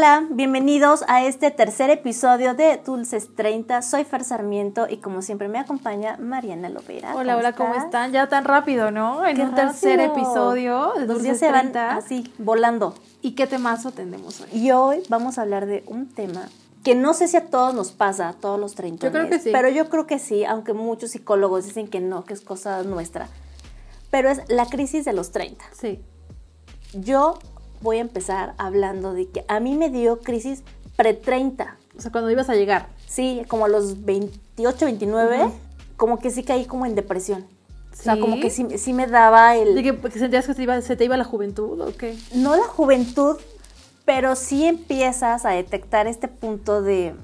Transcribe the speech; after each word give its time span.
Hola, 0.00 0.26
bienvenidos 0.30 1.04
a 1.08 1.26
este 1.26 1.50
tercer 1.50 1.90
episodio 1.90 2.54
de 2.54 2.78
Dulces 2.78 3.36
30. 3.36 3.82
Soy 3.82 4.04
Fer 4.04 4.24
Sarmiento 4.24 4.86
y 4.88 4.96
como 4.96 5.20
siempre 5.20 5.48
me 5.48 5.58
acompaña 5.58 6.16
Mariana 6.16 6.70
Lovera. 6.70 7.14
Hola, 7.14 7.36
hola, 7.36 7.52
¿cómo 7.52 7.74
están? 7.74 8.10
Ya 8.10 8.26
tan 8.26 8.46
rápido, 8.46 8.90
¿no? 8.90 9.26
En 9.26 9.38
un 9.38 9.54
tercer 9.54 10.00
episodio 10.00 10.94
de 10.96 11.06
Los 11.06 11.22
días 11.22 11.38
se 11.38 11.50
van 11.52 11.76
así, 11.76 12.32
volando. 12.38 12.94
¿Y 13.20 13.32
qué 13.32 13.46
temazo 13.46 13.90
tenemos 13.90 14.40
hoy? 14.40 14.48
Y 14.54 14.70
hoy 14.70 15.02
vamos 15.10 15.36
a 15.36 15.42
hablar 15.42 15.66
de 15.66 15.84
un 15.86 16.08
tema 16.08 16.48
que 16.82 16.94
no 16.94 17.12
sé 17.12 17.28
si 17.28 17.36
a 17.36 17.50
todos 17.50 17.74
nos 17.74 17.92
pasa, 17.92 18.30
a 18.30 18.32
todos 18.32 18.58
los 18.58 18.76
30. 18.76 19.06
Yo 19.06 19.12
creo 19.12 19.28
que 19.28 19.38
sí. 19.38 19.50
Pero 19.52 19.68
yo 19.68 19.90
creo 19.90 20.06
que 20.06 20.18
sí, 20.18 20.46
aunque 20.46 20.72
muchos 20.72 21.10
psicólogos 21.10 21.66
dicen 21.66 21.88
que 21.88 22.00
no, 22.00 22.24
que 22.24 22.32
es 22.32 22.40
cosa 22.40 22.82
nuestra. 22.84 23.28
Pero 24.10 24.30
es 24.30 24.40
la 24.48 24.64
crisis 24.64 25.04
de 25.04 25.12
los 25.12 25.30
30. 25.30 25.62
Sí. 25.78 26.00
Yo 26.94 27.38
voy 27.80 27.98
a 27.98 28.00
empezar 28.00 28.54
hablando 28.58 29.12
de 29.12 29.28
que 29.28 29.44
a 29.48 29.60
mí 29.60 29.76
me 29.76 29.90
dio 29.90 30.20
crisis 30.20 30.62
pre-30. 30.96 31.74
O 31.96 32.00
sea, 32.00 32.12
cuando 32.12 32.30
ibas 32.30 32.48
a 32.48 32.54
llegar. 32.54 32.88
Sí, 33.06 33.42
como 33.48 33.64
a 33.64 33.68
los 33.68 34.04
28, 34.04 34.84
29, 34.84 35.50
como 35.96 36.18
que 36.18 36.30
sí 36.30 36.42
caí 36.42 36.64
como 36.64 36.86
en 36.86 36.94
depresión. 36.94 37.46
O 37.92 38.02
sea, 38.02 38.18
como 38.18 38.40
que 38.40 38.50
sí, 38.50 38.92
me 38.92 39.06
daba 39.06 39.56
el... 39.56 39.74
¿De 39.74 39.82
que 39.82 40.10
sentías 40.18 40.46
que 40.46 40.54
se, 40.54 40.62
iba, 40.62 40.80
se 40.80 40.96
te 40.96 41.04
iba 41.04 41.16
la 41.16 41.24
juventud 41.24 41.80
o 41.80 41.96
qué? 41.96 42.16
No 42.34 42.56
la 42.56 42.64
juventud, 42.64 43.36
pero 44.04 44.36
sí 44.36 44.64
empiezas 44.64 45.44
a 45.44 45.50
detectar 45.50 46.06
este 46.06 46.28
punto 46.28 46.82
de 46.82 47.14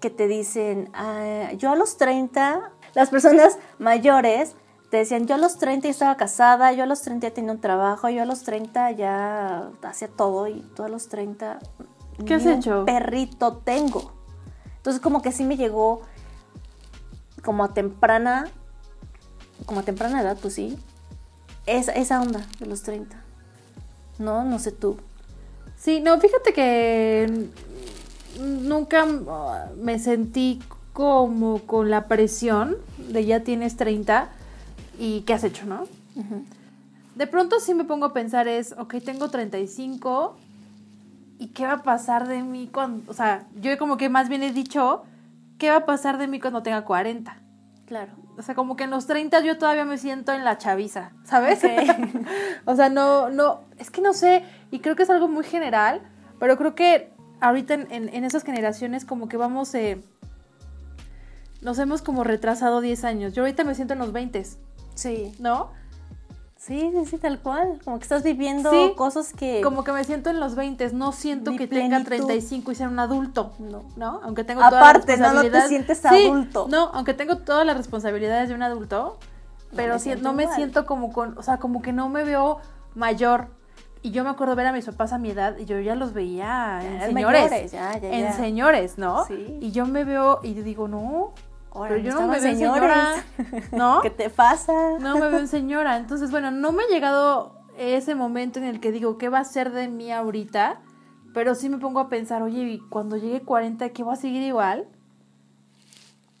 que 0.00 0.10
te 0.10 0.26
dicen, 0.26 0.90
ah, 0.92 1.52
yo 1.56 1.70
a 1.70 1.76
los 1.76 1.96
30, 1.96 2.70
las 2.94 3.10
personas 3.10 3.58
mayores 3.78 4.54
te 4.90 4.96
decían, 4.96 5.26
yo 5.26 5.34
a 5.34 5.38
los 5.38 5.58
30 5.58 5.88
estaba 5.88 6.16
casada, 6.16 6.72
yo 6.72 6.84
a 6.84 6.86
los 6.86 7.02
30 7.02 7.28
ya 7.28 7.34
tenía 7.34 7.52
un 7.52 7.60
trabajo, 7.60 8.08
yo 8.08 8.22
a 8.22 8.24
los 8.24 8.42
30 8.42 8.92
ya 8.92 9.70
hacía 9.82 10.08
todo 10.08 10.48
y 10.48 10.60
tú 10.74 10.82
a 10.82 10.88
los 10.88 11.08
30... 11.08 11.58
¿Qué 12.26 12.34
has 12.34 12.46
hecho? 12.46 12.80
Un 12.80 12.86
perrito 12.86 13.58
tengo. 13.58 14.12
Entonces 14.76 15.00
como 15.00 15.22
que 15.22 15.30
sí 15.30 15.44
me 15.44 15.56
llegó 15.56 16.02
como 17.44 17.64
a 17.64 17.74
temprana, 17.74 18.48
como 19.66 19.80
a 19.80 19.82
temprana 19.82 20.22
edad, 20.22 20.38
pues 20.40 20.54
sí, 20.54 20.78
esa, 21.66 21.92
esa 21.92 22.20
onda 22.20 22.46
de 22.58 22.66
los 22.66 22.82
30. 22.82 23.22
No, 24.18 24.44
no 24.44 24.58
sé 24.58 24.72
tú. 24.72 24.96
Sí, 25.76 26.00
no, 26.00 26.18
fíjate 26.18 26.52
que 26.52 27.48
nunca 28.40 29.06
me 29.76 29.98
sentí 29.98 30.60
como 30.92 31.60
con 31.60 31.90
la 31.90 32.08
presión 32.08 32.76
de 32.96 33.24
ya 33.24 33.40
tienes 33.44 33.76
30 33.76 34.32
y 34.98 35.22
qué 35.22 35.34
has 35.34 35.44
hecho, 35.44 35.64
¿no? 35.66 35.86
De 37.14 37.26
pronto 37.26 37.60
sí 37.60 37.74
me 37.74 37.84
pongo 37.84 38.06
a 38.06 38.12
pensar 38.12 38.48
es, 38.48 38.74
ok, 38.76 38.96
tengo 39.04 39.30
35 39.30 40.36
y 41.38 41.48
qué 41.48 41.66
va 41.66 41.74
a 41.74 41.82
pasar 41.82 42.26
de 42.26 42.42
mí 42.42 42.68
cuando, 42.72 43.10
o 43.10 43.14
sea, 43.14 43.46
yo 43.60 43.76
como 43.78 43.96
que 43.96 44.08
más 44.08 44.28
bien 44.28 44.42
he 44.42 44.52
dicho, 44.52 45.04
¿qué 45.58 45.70
va 45.70 45.76
a 45.76 45.86
pasar 45.86 46.18
de 46.18 46.26
mí 46.26 46.40
cuando 46.40 46.62
tenga 46.62 46.84
40? 46.84 47.36
Claro. 47.86 48.12
O 48.36 48.42
sea, 48.42 48.54
como 48.54 48.76
que 48.76 48.84
en 48.84 48.90
los 48.90 49.06
30 49.06 49.40
yo 49.40 49.58
todavía 49.58 49.84
me 49.84 49.98
siento 49.98 50.32
en 50.32 50.44
la 50.44 50.58
chaviza, 50.58 51.12
¿sabes? 51.24 51.60
o 52.66 52.76
sea, 52.76 52.88
no, 52.88 53.30
no, 53.30 53.62
es 53.78 53.90
que 53.90 54.00
no 54.00 54.12
sé, 54.12 54.44
y 54.70 54.80
creo 54.80 54.94
que 54.94 55.04
es 55.04 55.10
algo 55.10 55.28
muy 55.28 55.44
general, 55.44 56.02
pero 56.38 56.56
creo 56.56 56.74
que 56.74 57.12
ahorita 57.40 57.74
en, 57.74 57.88
en, 57.90 58.24
esas 58.24 58.44
generaciones 58.44 59.04
como 59.04 59.28
que 59.28 59.36
vamos, 59.36 59.74
eh, 59.74 60.00
nos 61.62 61.78
hemos 61.78 62.02
como 62.02 62.24
retrasado 62.24 62.80
10 62.80 63.04
años. 63.04 63.32
Yo 63.32 63.42
ahorita 63.42 63.64
me 63.64 63.74
siento 63.74 63.94
en 63.94 64.00
los 64.00 64.12
20. 64.12 64.42
Sí. 64.98 65.32
¿No? 65.38 65.70
Sí, 66.56 66.90
sí, 66.92 67.06
sí, 67.06 67.18
tal 67.18 67.38
cual. 67.38 67.78
Como 67.84 67.98
que 67.98 68.02
estás 68.02 68.24
viviendo 68.24 68.70
cosas 68.96 69.32
que... 69.32 69.60
Como 69.62 69.84
que 69.84 69.92
me 69.92 70.02
siento 70.02 70.28
en 70.28 70.40
los 70.40 70.56
20, 70.56 70.92
no 70.92 71.12
siento 71.12 71.52
que 71.56 71.68
tenga 71.68 72.02
35 72.02 72.72
y 72.72 72.74
sea 72.74 72.88
un 72.88 72.98
adulto. 72.98 73.52
No. 73.60 73.84
¿No? 73.96 74.20
Aunque 74.24 74.42
tengo 74.42 74.62
Aparte, 74.62 75.16
todas 75.16 75.20
las 75.20 75.34
no, 75.34 75.42
no 75.44 75.50
te 75.50 75.68
sientes 75.68 76.04
adulto. 76.04 76.66
No, 76.68 76.90
aunque 76.92 77.14
tengo 77.14 77.38
todas 77.38 77.64
las 77.64 77.76
responsabilidades 77.76 78.48
de 78.48 78.56
un 78.56 78.62
adulto, 78.64 79.18
pero 79.76 79.96
no 80.20 80.32
me, 80.32 80.52
siento 80.54 80.84
como 80.84 81.12
con... 81.12 81.38
O 81.38 81.44
sea, 81.44 81.58
como 81.58 81.80
que 81.80 81.92
no 81.92 82.08
me 82.08 82.24
veo 82.24 82.58
mayor. 82.96 83.46
Y 84.02 84.10
yo 84.10 84.24
me 84.24 84.30
acuerdo 84.30 84.56
ver 84.56 84.66
a 84.66 84.72
mis 84.72 84.84
papás 84.84 85.12
a 85.12 85.18
mi 85.18 85.30
edad 85.30 85.56
y 85.58 85.64
yo 85.64 85.78
ya 85.78 85.94
los 85.94 86.12
veía 86.12 86.80
en 86.82 87.00
señores. 87.02 87.72
en 88.02 88.32
señores, 88.32 88.98
¿no? 88.98 89.24
Sí. 89.26 89.58
Y 89.60 89.70
yo 89.70 89.86
me 89.86 90.02
veo 90.02 90.40
y 90.42 90.54
digo, 90.54 90.88
no, 90.88 91.34
pero 91.72 91.96
yo 91.96 92.14
no 92.14 92.26
me 92.26 92.40
veo 92.40 92.54
señora, 92.54 93.24
¿no? 93.72 94.00
¿Qué 94.02 94.10
te 94.10 94.30
pasa? 94.30 94.98
No 95.00 95.18
me 95.18 95.28
veo 95.28 95.46
señora. 95.46 95.96
Entonces, 95.96 96.30
bueno, 96.30 96.50
no 96.50 96.72
me 96.72 96.84
ha 96.84 96.88
llegado 96.88 97.54
ese 97.76 98.14
momento 98.14 98.58
en 98.58 98.64
el 98.66 98.80
que 98.80 98.92
digo, 98.92 99.18
¿qué 99.18 99.28
va 99.28 99.38
a 99.38 99.44
ser 99.44 99.72
de 99.72 99.88
mí 99.88 100.12
ahorita? 100.12 100.80
Pero 101.34 101.54
sí 101.54 101.68
me 101.68 101.78
pongo 101.78 102.00
a 102.00 102.08
pensar, 102.08 102.42
oye, 102.42 102.62
¿y 102.62 102.78
cuando 102.78 103.16
llegue 103.16 103.42
40, 103.42 103.90
¿qué 103.90 104.02
va 104.02 104.14
a 104.14 104.16
seguir 104.16 104.42
igual? 104.42 104.88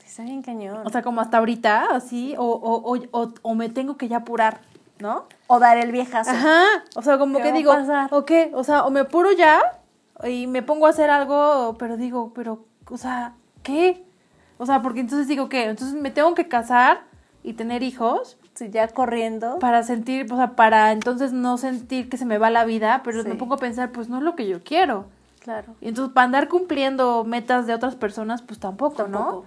Está 0.04 0.22
bien 0.22 0.42
cañón. 0.42 0.84
O 0.84 0.90
sea, 0.90 1.02
como 1.02 1.20
hasta 1.20 1.38
ahorita, 1.38 1.94
así, 1.94 2.34
o, 2.36 2.44
o, 2.44 2.96
o, 3.12 3.32
o 3.42 3.54
me 3.54 3.68
tengo 3.68 3.96
que 3.96 4.08
ya 4.08 4.16
apurar, 4.16 4.62
¿no? 4.98 5.26
O 5.46 5.60
dar 5.60 5.76
el 5.76 5.92
viejazo. 5.92 6.30
Ajá, 6.30 6.64
o 6.96 7.02
sea, 7.02 7.18
como 7.18 7.38
que 7.38 7.52
digo, 7.52 7.72
¿o 8.10 8.24
qué? 8.24 8.50
O 8.54 8.64
sea, 8.64 8.84
o 8.84 8.90
me 8.90 9.00
apuro 9.00 9.30
ya 9.30 9.60
y 10.24 10.48
me 10.48 10.62
pongo 10.62 10.86
a 10.86 10.90
hacer 10.90 11.10
algo, 11.10 11.76
pero 11.78 11.96
digo, 11.96 12.32
pero, 12.34 12.64
o 12.90 12.96
sea, 12.96 13.34
¿qué? 13.62 14.07
O 14.58 14.66
sea, 14.66 14.82
porque 14.82 15.00
entonces 15.00 15.28
digo, 15.28 15.48
¿qué? 15.48 15.64
Entonces 15.64 16.00
me 16.00 16.10
tengo 16.10 16.34
que 16.34 16.48
casar 16.48 17.02
y 17.42 17.54
tener 17.54 17.82
hijos. 17.82 18.36
Sí, 18.54 18.70
ya 18.70 18.88
corriendo. 18.88 19.58
Para 19.60 19.84
sentir, 19.84 20.30
o 20.32 20.36
sea, 20.36 20.56
para 20.56 20.92
entonces 20.92 21.32
no 21.32 21.56
sentir 21.58 22.08
que 22.08 22.16
se 22.16 22.26
me 22.26 22.38
va 22.38 22.50
la 22.50 22.64
vida, 22.64 23.02
pero 23.04 23.22
me 23.24 23.36
pongo 23.36 23.54
a 23.54 23.58
pensar, 23.58 23.92
pues 23.92 24.08
no 24.08 24.18
es 24.18 24.22
lo 24.24 24.34
que 24.34 24.48
yo 24.48 24.62
quiero. 24.62 25.06
Claro. 25.40 25.74
Y 25.80 25.88
entonces 25.88 26.12
para 26.12 26.24
andar 26.24 26.48
cumpliendo 26.48 27.24
metas 27.24 27.66
de 27.66 27.74
otras 27.74 27.94
personas, 27.94 28.42
pues 28.42 28.58
tampoco, 28.58 29.06
¿no? 29.06 29.44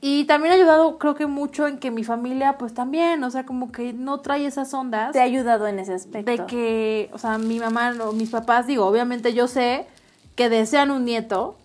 Y 0.00 0.24
también 0.24 0.52
ha 0.52 0.56
ayudado, 0.56 0.98
creo 0.98 1.14
que 1.14 1.26
mucho 1.26 1.66
en 1.66 1.78
que 1.78 1.90
mi 1.90 2.04
familia, 2.04 2.58
pues 2.58 2.74
también, 2.74 3.24
o 3.24 3.30
sea, 3.30 3.46
como 3.46 3.72
que 3.72 3.92
no 3.92 4.20
trae 4.20 4.44
esas 4.44 4.74
ondas. 4.74 5.12
Te 5.12 5.20
ha 5.20 5.24
ayudado 5.24 5.66
en 5.68 5.78
ese 5.78 5.94
aspecto. 5.94 6.30
De 6.30 6.46
que, 6.46 7.10
o 7.12 7.18
sea, 7.18 7.38
mi 7.38 7.58
mamá 7.58 7.94
o 8.04 8.12
mis 8.12 8.30
papás, 8.30 8.66
digo, 8.66 8.84
obviamente 8.86 9.32
yo 9.32 9.48
sé 9.48 9.86
que 10.34 10.48
desean 10.48 10.90
un 10.90 11.04
nieto, 11.04 11.56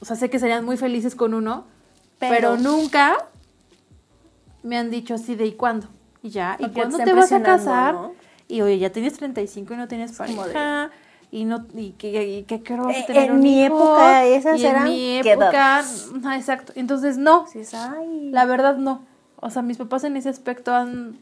o 0.00 0.04
sea, 0.04 0.16
sé 0.16 0.30
que 0.30 0.38
serían 0.38 0.64
muy 0.64 0.76
felices 0.76 1.14
con 1.14 1.34
uno, 1.34 1.64
pero, 2.18 2.56
nunca 2.56 3.28
me 4.62 4.78
han 4.78 4.90
dicho 4.90 5.14
así 5.14 5.34
de 5.34 5.46
¿y 5.46 5.52
cuándo? 5.52 5.88
Y 6.22 6.30
ya, 6.30 6.56
¿y 6.58 6.68
cuándo 6.70 6.98
te 6.98 7.12
vas 7.12 7.32
a 7.32 7.42
casar? 7.42 7.96
Y 8.48 8.62
oye, 8.62 8.78
ya 8.78 8.90
tienes 8.90 9.14
35 9.14 9.74
y 9.74 9.76
no 9.76 9.88
tienes 9.88 10.12
pareja. 10.12 10.90
Y 11.30 11.44
no, 11.44 11.66
y 11.74 11.90
que, 11.92 12.44
que, 12.46 12.62
que 12.62 12.76
vas 12.76 12.96
a 12.96 13.00
eh, 13.00 13.04
tener 13.06 13.30
En 13.30 13.40
mi 13.40 13.64
época 13.64 14.24
esas 14.24 14.60
y 14.60 14.66
En 14.66 14.84
mi 14.84 15.18
época, 15.18 15.84
exacto. 16.34 16.72
Entonces, 16.76 17.18
no. 17.18 17.46
La 18.30 18.44
verdad, 18.44 18.76
no. 18.76 19.02
O 19.36 19.50
sea, 19.50 19.62
mis 19.62 19.76
papás 19.76 20.04
en 20.04 20.16
ese 20.16 20.28
aspecto 20.28 20.74
han, 20.74 21.18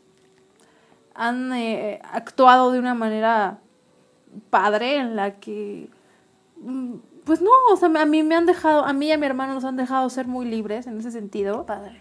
han 1.14 1.52
eh, 1.52 2.00
actuado 2.04 2.70
de 2.70 2.78
una 2.78 2.94
manera 2.94 3.58
padre 4.50 4.96
en 4.96 5.16
la 5.16 5.32
que 5.32 5.88
mm, 6.60 6.94
pues 7.24 7.40
no, 7.40 7.50
o 7.70 7.76
sea, 7.76 7.88
a 7.88 8.06
mí 8.06 8.22
me 8.22 8.34
han 8.34 8.46
dejado, 8.46 8.84
a 8.84 8.92
mí 8.92 9.06
y 9.06 9.12
a 9.12 9.18
mi 9.18 9.26
hermano 9.26 9.54
nos 9.54 9.64
han 9.64 9.76
dejado 9.76 10.08
ser 10.10 10.26
muy 10.26 10.46
libres 10.46 10.86
en 10.86 10.98
ese 10.98 11.10
sentido. 11.10 11.64
Padre. 11.66 12.00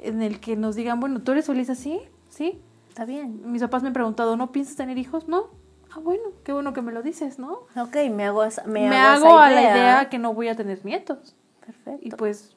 En 0.00 0.22
el 0.22 0.40
que 0.40 0.56
nos 0.56 0.74
digan, 0.74 1.00
bueno, 1.00 1.20
¿tú 1.20 1.32
eres 1.32 1.46
feliz 1.46 1.70
así? 1.70 2.00
¿Sí? 2.28 2.60
Está 2.88 3.04
bien. 3.04 3.50
Mis 3.50 3.62
papás 3.62 3.82
me 3.82 3.88
han 3.88 3.94
preguntado, 3.94 4.36
¿no 4.36 4.52
piensas 4.52 4.76
tener 4.76 4.98
hijos? 4.98 5.28
No. 5.28 5.48
Ah, 5.90 6.00
bueno, 6.00 6.22
qué 6.44 6.52
bueno 6.52 6.72
que 6.72 6.82
me 6.82 6.92
lo 6.92 7.02
dices, 7.02 7.38
¿no? 7.38 7.60
Ok, 7.76 7.96
me 8.10 8.24
hago, 8.24 8.44
esa, 8.44 8.64
me, 8.64 8.88
hago, 8.88 9.38
a 9.38 9.50
la 9.50 9.62
idea 9.62 10.08
que 10.08 10.18
no 10.18 10.34
voy 10.34 10.48
a 10.48 10.56
tener 10.56 10.84
nietos. 10.84 11.36
Perfecto. 11.64 12.06
Y 12.06 12.10
pues, 12.10 12.56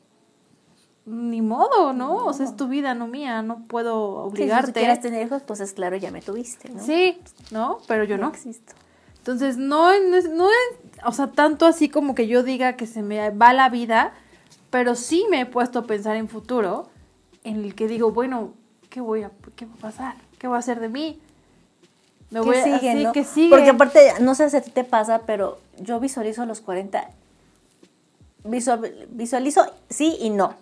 ni 1.06 1.42
modo, 1.42 1.94
¿no? 1.94 2.26
O 2.26 2.34
sea, 2.34 2.46
es 2.46 2.56
tu 2.56 2.68
vida, 2.68 2.94
no 2.94 3.08
mía, 3.08 3.42
no 3.42 3.64
puedo 3.64 3.98
obligarte. 4.24 4.68
si 4.68 4.74
quieres 4.74 5.02
tener 5.02 5.26
hijos, 5.26 5.44
pues 5.44 5.60
es 5.60 5.74
claro, 5.74 5.98
ya 5.98 6.12
me 6.12 6.22
tuviste, 6.22 6.70
¿no? 6.70 6.84
Sí, 6.84 7.20
¿no? 7.52 7.80
Pero 7.88 8.04
yo 8.04 8.18
no. 8.18 8.24
no. 8.24 8.30
existo. 8.30 8.74
Entonces, 9.20 9.58
no, 9.58 9.92
no, 10.00 10.22
no 10.22 10.50
es, 10.50 10.87
o 11.06 11.12
sea, 11.12 11.28
tanto 11.28 11.66
así 11.66 11.90
como 11.90 12.16
que 12.16 12.28
yo 12.28 12.44
diga 12.44 12.74
que 12.74 12.88
se 12.88 13.02
me 13.02 13.30
va 13.32 13.54
la 13.54 13.70
vida, 13.70 14.14
pero 14.70 14.96
sí 14.96 15.26
me 15.30 15.42
he 15.42 15.46
puesto 15.46 15.80
a 15.80 15.84
pensar 15.84 16.16
en 16.16 16.28
futuro, 16.28 16.90
en 17.44 17.64
el 17.64 17.76
que 17.76 17.88
digo, 17.88 18.12
bueno, 18.12 18.54
¿qué 18.90 19.02
voy 19.02 19.24
a, 19.24 19.32
qué 19.56 19.66
va 19.66 19.74
a 19.74 19.78
pasar? 19.78 20.16
¿Qué 20.38 20.48
va 20.48 20.58
a 20.58 20.60
hacer 20.60 20.80
de 20.80 20.90
mí? 20.90 21.20
Me 22.30 22.42
voy 22.42 22.58
sigue, 22.58 22.92
así, 22.92 23.06
que 23.14 23.24
sigue. 23.24 23.50
Porque 23.50 23.70
aparte, 23.70 24.14
no 24.20 24.36
sé 24.36 24.50
si 24.50 24.58
a 24.58 24.62
ti 24.62 24.72
te 24.72 24.84
pasa, 24.84 25.22
pero 25.26 25.60
yo 25.80 26.00
visualizo 26.00 26.42
a 26.42 26.46
los 26.46 26.60
40, 26.62 27.10
visualizo 28.44 29.66
sí 29.90 30.18
y 30.20 30.30
no. 30.30 30.56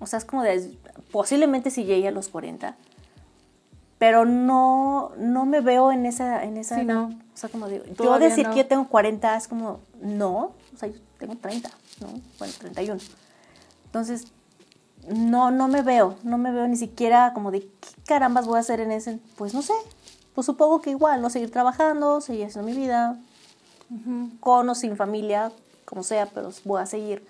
O 0.00 0.06
sea, 0.06 0.18
es 0.18 0.24
como 0.24 0.42
de, 0.42 0.76
posiblemente 1.10 1.70
si 1.70 1.84
llegue 1.84 2.08
a 2.08 2.10
los 2.10 2.28
40, 2.28 2.76
pero 3.98 4.24
no, 4.24 5.12
no 5.18 5.46
me 5.46 5.60
veo 5.60 5.92
en 5.92 6.06
esa, 6.06 6.44
en 6.44 6.56
esa 6.56 6.82
no. 6.82 7.06
O 7.06 7.36
sea, 7.36 7.48
como 7.48 7.68
digo, 7.68 7.84
yo 7.98 8.18
decir 8.18 8.48
que 8.50 8.58
yo 8.58 8.66
tengo 8.66 8.88
40 8.88 9.36
es 9.36 9.48
como, 9.48 9.80
no, 10.00 10.52
o 10.74 10.76
sea, 10.76 10.88
yo 10.88 10.98
tengo 11.18 11.36
30, 11.36 11.70
¿no? 12.00 12.08
Bueno, 12.38 12.54
31. 12.58 13.00
Entonces, 13.86 14.32
no, 15.08 15.50
no 15.50 15.68
me 15.68 15.82
veo, 15.82 16.16
no 16.22 16.38
me 16.38 16.52
veo 16.52 16.66
ni 16.68 16.76
siquiera 16.76 17.32
como 17.34 17.50
de 17.50 17.60
qué 17.60 18.02
carambas 18.06 18.46
voy 18.46 18.56
a 18.56 18.60
hacer 18.60 18.80
en 18.80 18.92
ese, 18.92 19.18
pues 19.36 19.54
no 19.54 19.62
sé, 19.62 19.74
pues 20.34 20.46
supongo 20.46 20.80
que 20.80 20.90
igual, 20.90 21.22
¿no? 21.22 21.30
Seguir 21.30 21.50
trabajando, 21.50 22.20
seguir 22.20 22.46
haciendo 22.46 22.70
mi 22.70 22.76
vida, 22.76 23.18
con 24.40 24.68
o 24.68 24.74
sin 24.74 24.96
familia, 24.96 25.52
como 25.84 26.02
sea, 26.02 26.26
pero 26.26 26.50
voy 26.64 26.80
a 26.80 26.86
seguir. 26.86 27.26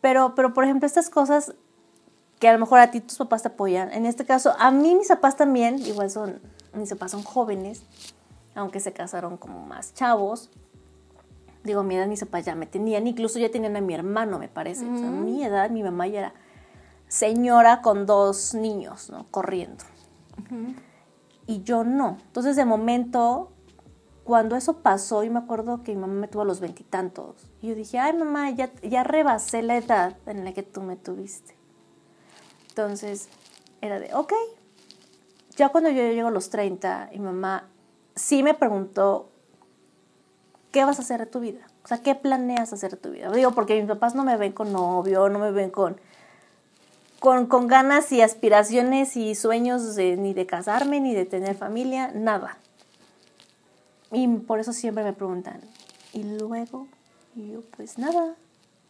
Pero, 0.00 0.34
pero, 0.34 0.52
por 0.54 0.64
ejemplo, 0.64 0.86
estas 0.86 1.10
cosas 1.10 1.54
que 2.42 2.48
a 2.48 2.52
lo 2.52 2.58
mejor 2.58 2.80
a 2.80 2.90
ti 2.90 3.00
tus 3.00 3.18
papás 3.18 3.42
te 3.42 3.48
apoyan. 3.50 3.92
En 3.92 4.04
este 4.04 4.24
caso, 4.24 4.52
a 4.58 4.72
mí 4.72 4.96
mis 4.96 5.06
papás 5.06 5.36
también, 5.36 5.78
igual 5.78 6.10
son, 6.10 6.40
mis 6.74 6.90
papás 6.90 7.12
son 7.12 7.22
jóvenes, 7.22 7.84
aunque 8.56 8.80
se 8.80 8.92
casaron 8.92 9.36
como 9.36 9.64
más 9.64 9.94
chavos. 9.94 10.50
Digo, 11.62 11.82
a 11.82 11.84
mi 11.84 11.94
edad 11.94 12.08
mis 12.08 12.18
papás 12.18 12.44
ya 12.44 12.56
me 12.56 12.66
tenían, 12.66 13.06
incluso 13.06 13.38
ya 13.38 13.48
tenían 13.48 13.76
a 13.76 13.80
mi 13.80 13.94
hermano, 13.94 14.40
me 14.40 14.48
parece. 14.48 14.90
O 14.90 14.98
sea, 14.98 15.06
a 15.06 15.12
mi 15.12 15.44
edad 15.44 15.70
mi 15.70 15.84
mamá 15.84 16.08
ya 16.08 16.18
era 16.18 16.34
señora 17.06 17.80
con 17.80 18.06
dos 18.06 18.54
niños, 18.54 19.08
¿no? 19.08 19.24
Corriendo. 19.30 19.84
Y 21.46 21.62
yo 21.62 21.84
no. 21.84 22.18
Entonces, 22.26 22.56
de 22.56 22.64
momento, 22.64 23.52
cuando 24.24 24.56
eso 24.56 24.78
pasó, 24.78 25.22
yo 25.22 25.30
me 25.30 25.38
acuerdo 25.38 25.84
que 25.84 25.94
mi 25.94 26.00
mamá 26.00 26.14
me 26.14 26.26
tuvo 26.26 26.42
a 26.42 26.46
los 26.46 26.58
veintitantos. 26.58 27.36
Y, 27.60 27.68
yo 27.68 27.76
dije, 27.76 28.00
ay, 28.00 28.14
mamá, 28.14 28.50
ya, 28.50 28.72
ya 28.82 29.04
rebasé 29.04 29.62
la 29.62 29.76
edad 29.76 30.16
en 30.26 30.44
la 30.44 30.52
que 30.52 30.64
tú 30.64 30.82
me 30.82 30.96
tuviste. 30.96 31.61
Entonces, 32.72 33.28
era 33.82 34.00
de, 34.00 34.14
ok. 34.14 34.32
Ya 35.56 35.68
cuando 35.68 35.90
yo 35.90 36.02
llego 36.02 36.28
a 36.28 36.30
los 36.30 36.48
30, 36.48 37.10
mi 37.12 37.18
mamá 37.18 37.68
sí 38.14 38.42
me 38.42 38.54
preguntó, 38.54 39.28
¿qué 40.70 40.82
vas 40.86 40.98
a 40.98 41.02
hacer 41.02 41.20
de 41.20 41.26
tu 41.26 41.40
vida? 41.40 41.60
O 41.84 41.88
sea, 41.88 41.98
¿qué 41.98 42.14
planeas 42.14 42.72
hacer 42.72 42.92
de 42.92 42.96
tu 42.96 43.10
vida? 43.10 43.30
Digo, 43.30 43.50
porque 43.50 43.78
mis 43.78 43.86
papás 43.86 44.14
no 44.14 44.24
me 44.24 44.38
ven 44.38 44.52
con 44.52 44.72
novio, 44.72 45.28
no 45.28 45.38
me 45.38 45.50
ven 45.50 45.68
con, 45.68 46.00
con, 47.20 47.44
con 47.44 47.66
ganas 47.66 48.10
y 48.10 48.22
aspiraciones 48.22 49.18
y 49.18 49.34
sueños 49.34 49.94
de, 49.94 50.16
ni 50.16 50.32
de 50.32 50.46
casarme, 50.46 50.98
ni 51.00 51.14
de 51.14 51.26
tener 51.26 51.54
familia, 51.54 52.10
nada. 52.14 52.56
Y 54.12 54.26
por 54.28 54.60
eso 54.60 54.72
siempre 54.72 55.04
me 55.04 55.12
preguntan, 55.12 55.60
¿y 56.14 56.22
luego? 56.22 56.86
Y 57.36 57.52
yo, 57.52 57.60
pues 57.76 57.98
nada, 57.98 58.34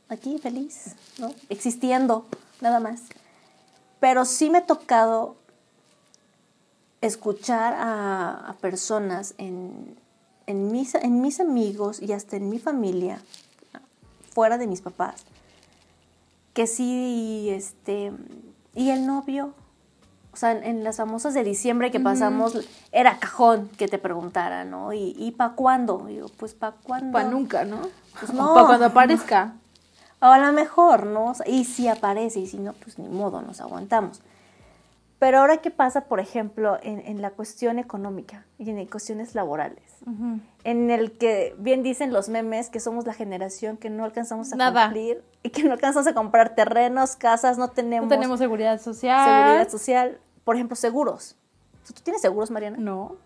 aquí 0.09 0.39
feliz, 0.39 0.95
¿no? 1.19 1.33
Existiendo, 1.49 2.27
nada 2.61 2.79
más. 2.79 3.03
Pero 4.03 4.25
sí 4.25 4.51
me 4.51 4.59
ha 4.59 4.67
tocado 4.67 5.37
escuchar 7.01 7.77
a, 7.79 8.57
personas 8.61 9.37
en, 9.39 9.97
mis, 10.49 10.97
en 10.97 11.21
mis 11.21 11.39
amigos 11.39 12.03
y 12.03 12.13
hasta 12.13 12.35
en 12.35 12.51
mi 12.51 12.59
familia, 12.59 13.21
fuera 14.35 14.59
de 14.59 14.67
mis 14.67 14.81
papás, 14.81 15.25
que 16.53 16.67
sí, 16.67 17.49
este, 17.51 18.13
y 18.75 18.91
el 18.91 19.07
novio, 19.07 19.55
o 20.33 20.37
sea, 20.37 20.51
en, 20.51 20.83
las 20.83 20.97
famosas 20.97 21.33
de 21.33 21.45
diciembre 21.45 21.93
que 21.93 22.01
pasamos, 22.01 22.59
era 22.91 23.21
cajón 23.21 23.69
que 23.69 23.87
te 23.87 23.99
preguntara, 23.99 24.65
¿no? 24.65 24.93
¿Y, 24.93 25.15
y 25.17 25.31
para 25.31 25.55
cuándo? 25.55 26.09
Y 26.09 26.17
yo, 26.17 26.27
pues 26.39 26.55
para 26.55 26.75
cuándo. 26.83 27.13
Para 27.13 27.31
nunca, 27.31 27.65
¿no? 27.65 27.79
Pues 28.19 28.33
no. 28.35 28.53
Para 28.53 28.67
cuando 28.67 28.87
aparezca. 28.87 29.55
O 30.23 30.27
a 30.27 30.39
lo 30.39 30.53
mejor, 30.53 31.05
¿no? 31.05 31.33
y 31.47 31.65
si 31.65 31.89
aparece, 31.89 32.39
y 32.39 32.47
si 32.47 32.59
no, 32.59 32.75
pues 32.75 32.97
ni 32.99 33.09
modo, 33.09 33.43
nos 33.43 33.61
aguantamos. 33.61 34.23
Pero 35.19 35.39
ahora, 35.39 35.59
¿qué 35.59 35.71
pasa, 35.71 36.07
por 36.07 36.21
ejemplo, 36.21 36.79
en, 36.83 37.23
la 37.23 37.31
cuestión 37.31 37.79
económica 37.79 38.45
y 38.59 38.71
en 38.71 38.87
cuestiones 38.87 39.37
laborales? 39.37 39.83
En 40.65 40.91
el 40.91 41.13
que 41.13 41.55
bien 41.59 41.83
dicen 41.85 42.13
los 42.13 42.29
memes 42.29 42.71
que 42.71 42.81
somos 42.81 43.07
la 43.07 43.15
generación 43.15 43.77
que 43.77 43.89
no 43.89 44.05
alcanzamos 44.05 44.53
a 44.53 44.57
cumplir 44.57 45.23
y 45.45 45.51
que 45.51 45.63
no 45.65 45.75
alcanzamos 45.75 46.09
a 46.09 46.15
comprar 46.15 46.57
terrenos, 46.57 47.15
casas, 47.15 47.59
no 47.59 47.69
tenemos... 47.69 48.09
No 48.09 48.17
tenemos 48.17 48.41
seguridad 48.41 48.81
social. 48.81 49.29
Seguridad 49.29 49.69
social. 49.71 50.19
Por 50.43 50.57
ejemplo, 50.57 50.75
seguros. 50.75 51.37
¿Tú 51.87 51.95
tienes 52.03 52.21
seguros, 52.23 52.51
Mariana? 52.51 52.79
No. 52.81 53.17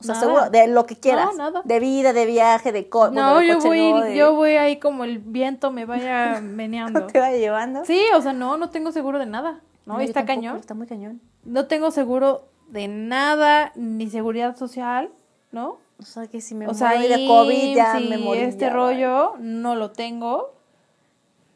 O 0.00 0.04
sea, 0.04 0.14
seguro 0.14 0.48
de 0.50 0.66
lo 0.66 0.86
que 0.86 0.96
quieras. 0.96 1.28
No, 1.32 1.36
nada. 1.36 1.62
De 1.64 1.78
vida, 1.78 2.12
de 2.12 2.24
viaje, 2.26 2.72
de, 2.72 2.88
co 2.88 3.10
no, 3.10 3.42
yo 3.42 3.58
voy, 3.60 4.16
yo 4.16 4.34
voy 4.34 4.52
ahí 4.52 4.78
como 4.78 5.04
el 5.04 5.18
viento 5.18 5.70
me 5.70 5.84
vaya 5.84 6.40
meneando. 6.42 7.06
¿Te 7.06 7.20
vaya 7.20 7.36
llevando? 7.36 7.84
Sí, 7.84 8.02
o 8.14 8.22
sea, 8.22 8.32
no, 8.32 8.56
no 8.56 8.70
tengo 8.70 8.92
seguro 8.92 9.18
de 9.18 9.26
nada. 9.26 9.60
No, 9.84 10.00
está 10.00 10.24
cañón. 10.24 10.56
Está 10.56 10.74
muy 10.74 10.86
cañón. 10.86 11.20
No 11.44 11.66
tengo 11.66 11.90
seguro 11.90 12.48
de 12.68 12.88
nada, 12.88 13.72
ni 13.74 14.08
seguridad 14.08 14.56
social, 14.56 15.10
¿no? 15.52 15.78
O 15.98 16.02
sea, 16.02 16.26
que 16.28 16.40
si 16.40 16.54
me 16.54 16.66
o 16.66 16.72
de 16.72 17.26
COVID 17.26 17.76
ya 17.76 18.00
me 18.00 18.16
morí. 18.16 18.40
Este 18.40 18.70
rollo 18.70 19.34
no 19.38 19.74
lo 19.74 19.90
tengo. 19.90 20.54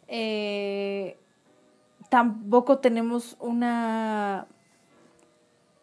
Eh, 0.06 1.18
tampoco 2.10 2.78
tenemos 2.78 3.36
una 3.40 4.46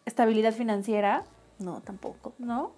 estabilidad 0.04 0.52
financiera. 0.52 1.24
No, 1.62 1.80
tampoco. 1.80 2.34
¿No? 2.38 2.72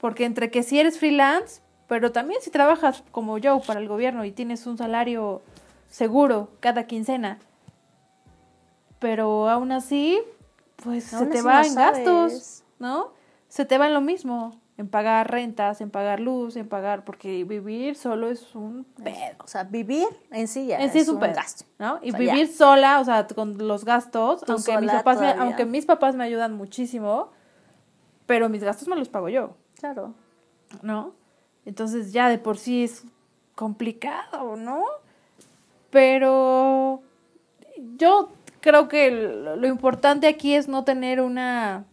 Porque 0.00 0.24
entre 0.24 0.50
que 0.50 0.62
si 0.62 0.80
eres 0.80 0.98
freelance, 0.98 1.60
pero 1.86 2.12
también 2.12 2.40
si 2.40 2.50
trabajas 2.50 3.02
como 3.10 3.38
yo 3.38 3.60
para 3.60 3.80
el 3.80 3.88
gobierno 3.88 4.24
y 4.24 4.32
tienes 4.32 4.66
un 4.66 4.78
salario 4.78 5.42
seguro 5.88 6.48
cada 6.60 6.84
quincena, 6.84 7.38
pero 9.00 9.48
aún 9.48 9.72
así, 9.72 10.20
pues 10.84 11.04
se 11.04 11.26
te 11.26 11.42
va 11.42 11.62
en 11.62 11.74
gastos, 11.74 12.62
¿no? 12.78 13.12
Se 13.48 13.64
te 13.64 13.76
va 13.76 13.88
en 13.88 13.94
lo 13.94 14.00
mismo, 14.00 14.60
en 14.76 14.88
pagar 14.88 15.30
rentas, 15.30 15.80
en 15.80 15.90
pagar 15.90 16.20
luz, 16.20 16.56
en 16.56 16.68
pagar, 16.68 17.04
porque 17.04 17.44
vivir 17.44 17.96
solo 17.96 18.30
es 18.30 18.54
un 18.54 18.84
pedo. 19.02 19.42
O 19.42 19.48
sea, 19.48 19.64
vivir 19.64 20.06
en 20.30 20.48
sí 20.48 20.66
ya 20.66 20.78
es, 20.78 21.08
un, 21.08 21.18
gasto, 21.18 21.64
¿no? 21.78 21.98
Y 22.02 22.12
vivir 22.12 22.46
sola, 22.46 23.00
o 23.00 23.04
sea, 23.04 23.26
con 23.26 23.66
los 23.66 23.84
gastos, 23.84 24.44
aunque 24.48 24.78
mis, 24.78 24.92
papás 24.92 25.18
aunque 25.38 25.64
mis 25.64 25.86
papás 25.86 26.14
me 26.14 26.24
ayudan 26.24 26.54
muchísimo, 26.54 27.30
pero 28.30 28.48
mis 28.48 28.62
gastos 28.62 28.86
me 28.86 28.94
los 28.94 29.08
pago 29.08 29.28
yo. 29.28 29.56
Claro. 29.80 30.14
¿No? 30.82 31.14
Entonces 31.64 32.12
ya 32.12 32.28
de 32.28 32.38
por 32.38 32.58
sí 32.58 32.84
es 32.84 33.02
complicado, 33.56 34.54
¿no? 34.54 34.84
Pero 35.90 37.02
yo 37.96 38.30
creo 38.60 38.86
que 38.86 39.10
lo 39.10 39.66
importante 39.66 40.28
aquí 40.28 40.54
es 40.54 40.68
no 40.68 40.84
tener 40.84 41.20
una 41.20 41.86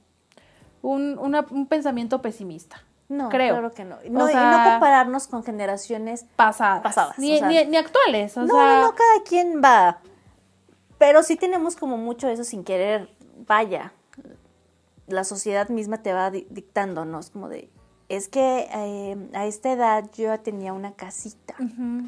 un, 0.83 1.17
un 1.17 1.65
pensamiento 1.65 2.21
pesimista. 2.21 2.83
No, 3.09 3.29
creo. 3.29 3.55
claro 3.55 3.73
que 3.73 3.83
no. 3.83 3.95
no 3.95 4.29
y 4.29 4.35
no 4.35 4.63
compararnos 4.63 5.27
con 5.27 5.43
generaciones 5.43 6.27
pasadas. 6.35 6.83
pasadas 6.83 7.17
ni, 7.17 7.41
ni, 7.41 7.77
actuales. 7.77 8.37
O 8.37 8.41
no, 8.41 8.53
sea... 8.53 8.81
no, 8.81 8.93
cada 8.93 9.23
quien 9.27 9.59
va. 9.59 10.01
Pero 10.99 11.23
sí 11.23 11.35
tenemos 11.35 11.75
como 11.75 11.97
mucho 11.97 12.29
eso 12.29 12.43
sin 12.43 12.63
querer. 12.63 13.09
Vaya, 13.47 13.91
la 15.07 15.23
sociedad 15.23 15.69
misma 15.69 16.03
te 16.03 16.13
va 16.13 16.29
dictando, 16.31 17.05
¿no? 17.05 17.19
Es 17.19 17.29
como 17.29 17.49
de, 17.49 17.69
es 18.09 18.27
que 18.27 18.67
eh, 18.73 19.29
a 19.33 19.45
esta 19.45 19.71
edad 19.71 20.09
yo 20.15 20.25
ya 20.25 20.37
tenía 20.37 20.73
una 20.73 20.93
casita. 20.93 21.55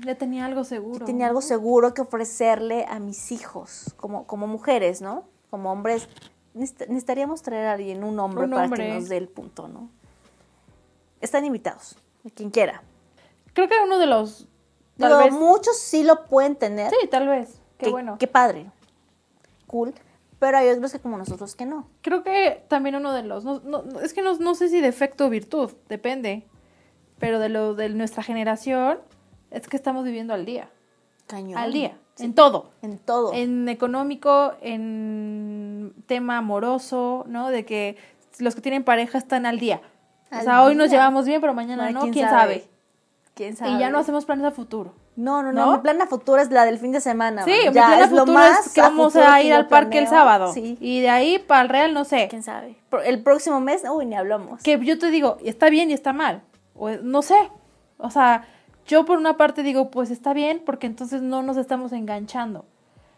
Ya 0.05 0.15
tenía 0.15 0.45
algo 0.45 0.63
seguro. 0.63 1.05
tenía 1.05 1.27
algo 1.27 1.41
seguro 1.41 1.93
que 1.93 2.01
ofrecerle 2.01 2.85
a 2.87 2.99
mis 2.99 3.31
hijos, 3.31 3.93
como, 3.97 4.27
como 4.27 4.47
mujeres, 4.47 5.01
¿no? 5.01 5.25
Como 5.49 5.71
hombres, 5.71 6.07
necesitaríamos 6.53 7.41
traer 7.41 7.67
a 7.67 7.73
alguien, 7.73 8.03
un 8.03 8.19
hombre, 8.19 8.47
para 8.47 8.69
que 8.69 8.93
nos 8.93 9.09
dé 9.09 9.17
el 9.17 9.29
punto, 9.29 9.67
¿no? 9.67 9.89
Están 11.21 11.45
invitados, 11.45 11.97
quien 12.35 12.49
quiera. 12.49 12.81
Creo 13.53 13.67
que 13.67 13.75
uno 13.83 13.97
de 13.97 14.05
los... 14.05 14.47
Tal 14.97 15.31
muchos 15.31 15.77
sí 15.77 16.03
lo 16.03 16.25
pueden 16.25 16.57
tener. 16.57 16.91
Sí, 16.91 17.07
tal 17.07 17.27
vez. 17.27 17.61
Qué 17.77 17.89
bueno. 17.89 18.17
Qué 18.19 18.27
padre. 18.27 18.69
Cool 19.65 19.93
pero 20.39 20.57
hay 20.57 20.69
otros 20.69 20.93
que 20.93 20.99
como 20.99 21.17
nosotros 21.17 21.55
que 21.55 21.65
no. 21.65 21.87
Creo 22.01 22.23
que 22.23 22.63
también 22.69 22.95
uno 22.95 23.13
de 23.13 23.23
los, 23.23 23.43
no, 23.43 23.83
es 24.01 24.13
que 24.13 24.21
no, 24.21 24.37
no, 24.37 24.55
sé 24.55 24.69
si 24.69 24.79
defecto 24.79 25.25
o 25.25 25.29
virtud, 25.29 25.71
depende, 25.89 26.47
pero 27.19 27.39
de 27.39 27.49
lo 27.49 27.75
de 27.75 27.89
nuestra 27.89 28.23
generación 28.23 28.99
es 29.51 29.67
que 29.67 29.75
estamos 29.75 30.05
viviendo 30.05 30.33
al 30.33 30.45
día. 30.45 30.69
Cañón. 31.27 31.59
Al 31.59 31.73
día, 31.73 31.97
en 32.17 32.33
todo. 32.33 32.71
En 32.81 32.97
todo. 32.97 33.33
En 33.33 33.69
económico, 33.69 34.53
en 34.61 35.93
tema 36.07 36.37
amoroso, 36.37 37.25
¿no? 37.27 37.49
De 37.49 37.65
que 37.65 37.97
los 38.39 38.55
que 38.55 38.61
tienen 38.61 38.83
pareja 38.83 39.17
están 39.17 39.45
al 39.45 39.59
día. 39.59 39.81
o 40.31 40.41
sea, 40.41 40.63
hoy 40.63 40.75
nos 40.75 40.89
llevamos 40.89 41.25
bien, 41.25 41.41
pero 41.41 41.53
mañana 41.53 41.91
no, 41.91 42.09
¿quién, 42.11 42.29
sabe? 42.29 42.67
¿Quién 43.35 43.55
sabe? 43.55 43.71
Y 43.71 43.79
ya 43.79 43.89
no 43.89 43.99
hacemos 43.99 44.25
planes 44.25 44.45
a 44.45 44.51
futuro. 44.51 44.93
No, 45.19 45.43
no, 45.43 45.51
no, 45.51 45.73
Mi 45.73 45.79
plan 45.79 46.01
a 46.01 46.07
futuro 46.07 46.41
es 46.41 46.49
la 46.49 46.63
del 46.63 46.79
fin 46.79 46.93
de 46.93 47.01
semana. 47.01 47.43
Sí, 47.43 47.51
mi 47.65 47.71
plan 47.71 48.01
a 48.01 48.07
futuro 48.07 48.39
es 48.41 48.73
que 48.73 48.79
vamos 48.79 49.17
a, 49.17 49.41
ir 49.41 49.51
al 49.51 49.67
parque 49.67 49.99
el 49.99 50.07
sábado. 50.07 50.53
Sí. 50.53 50.77
Y 50.79 51.01
de 51.01 51.09
ahí 51.09 51.39
para 51.39 51.61
el 51.61 51.67
Real, 51.67 51.93
no 51.93 52.05
sé. 52.05 52.29
¿Quién 52.29 52.41
sabe? 52.41 52.77
El 53.03 53.21
próximo 53.21 53.59
mes, 53.59 53.83
uy, 53.91 54.05
ni 54.05 54.15
hablamos. 54.15 54.63
Que 54.63 54.79
yo 54.79 54.97
te 54.97 55.11
digo, 55.11 55.37
está 55.43 55.69
bien 55.69 55.89
y 55.89 55.93
está 55.93 56.13
mal. 56.13 56.41
O, 56.73 56.89
no 56.89 57.21
sé. 57.21 57.35
O 57.97 58.09
sea, 58.09 58.45
yo 58.87 59.03
por 59.03 59.17
una 59.17 59.35
parte 59.35 59.61
digo, 59.61 59.91
pues 59.91 60.09
está 60.09 60.31
bien, 60.31 60.63
porque 60.65 60.87
entonces 60.87 61.21
no 61.21 61.43
nos 61.43 61.57
estamos 61.57 61.91
enganchando. 61.91 62.63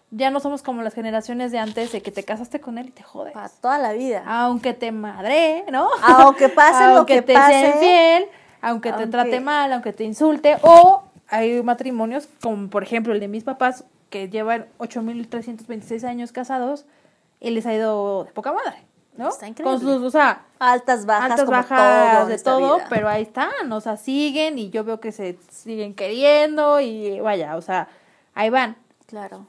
Ya 0.09 0.31
no 0.31 0.39
somos 0.39 0.63
como 0.63 0.81
las 0.81 0.95
generaciones 0.95 1.51
de 1.51 1.59
antes 1.59 1.91
de 1.91 2.01
que 2.01 2.09
te 2.09 2.23
casaste 2.23 2.59
con 2.59 2.79
él 2.79 2.87
y 2.87 2.91
te 2.91 3.03
jodes. 3.03 3.33
Para 3.33 3.49
toda 3.49 3.77
la 3.77 3.93
vida. 3.93 4.23
Aunque 4.25 4.73
te 4.73 4.91
madre, 4.91 5.65
¿no? 5.71 5.87
Aunque 6.01 6.49
pase 6.49 6.95
lo 6.95 7.05
que 7.05 7.21
te 7.21 7.35
pase. 7.35 7.51
Sea 7.51 7.75
infiel, 7.75 8.25
aunque 8.59 8.91
te 8.91 9.05
trate 9.05 9.39
mal, 9.39 9.71
aunque 9.71 9.93
te 9.93 10.03
insulte, 10.03 10.57
o 10.63 11.03
hay 11.31 11.63
matrimonios, 11.63 12.27
como 12.41 12.69
por 12.69 12.83
ejemplo 12.83 13.13
el 13.13 13.19
de 13.19 13.27
mis 13.27 13.43
papás, 13.43 13.85
que 14.09 14.29
llevan 14.29 14.67
8.326 14.77 16.03
años 16.03 16.31
casados 16.31 16.85
y 17.39 17.49
les 17.49 17.65
ha 17.65 17.73
ido 17.73 18.25
de 18.25 18.31
poca 18.31 18.51
madre. 18.51 18.85
¿no? 19.17 19.29
Está 19.29 19.47
increíble. 19.47 19.77
Con 19.77 19.81
sus, 19.81 20.03
o 20.03 20.11
sea, 20.11 20.45
Altas, 20.59 21.05
bajas, 21.05 21.31
altas, 21.31 21.45
como 21.45 21.57
bajas, 21.57 22.17
todo 22.19 22.27
de 22.27 22.37
todo, 22.37 22.75
vida. 22.77 22.87
pero 22.89 23.09
ahí 23.09 23.23
están, 23.23 23.71
o 23.71 23.81
sea, 23.81 23.97
siguen 23.97 24.59
y 24.59 24.69
yo 24.69 24.83
veo 24.83 24.99
que 24.99 25.11
se 25.11 25.37
siguen 25.49 25.95
queriendo 25.95 26.79
y 26.79 27.19
vaya, 27.19 27.55
o 27.57 27.61
sea, 27.61 27.87
ahí 28.33 28.49
van. 28.49 28.77
Claro. 29.07 29.47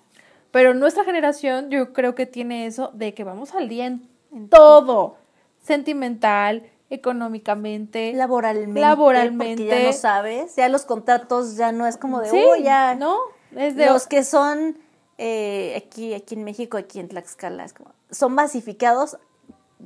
Pero 0.50 0.74
nuestra 0.74 1.04
generación 1.04 1.70
yo 1.70 1.92
creo 1.92 2.14
que 2.14 2.26
tiene 2.26 2.66
eso 2.66 2.90
de 2.94 3.14
que 3.14 3.24
vamos 3.24 3.54
al 3.54 3.68
día 3.68 3.86
en, 3.86 4.08
todo, 4.48 5.16
sentimental, 5.62 6.62
económicamente, 6.94 8.12
Laboralmente. 8.12 8.80
Laboralmente. 8.80 9.62
Porque 9.64 9.80
ya 9.80 9.86
no 9.86 9.92
sabes. 9.92 10.56
Ya 10.56 10.68
los 10.68 10.84
contratos 10.84 11.56
ya 11.56 11.72
no 11.72 11.86
es 11.86 11.96
como 11.96 12.20
de, 12.20 12.30
sí, 12.30 12.42
"Uy, 12.52 12.62
ya. 12.62 12.94
¿no? 12.94 13.16
Es 13.56 13.76
de 13.76 13.86
Los 13.86 14.06
que 14.06 14.24
son 14.24 14.76
eh, 15.18 15.74
aquí, 15.76 16.14
aquí 16.14 16.34
en 16.34 16.44
México, 16.44 16.76
aquí 16.78 16.98
en 16.98 17.08
Tlaxcala, 17.08 17.64
es 17.64 17.72
como, 17.74 17.92
son 18.10 18.34
basificados, 18.34 19.18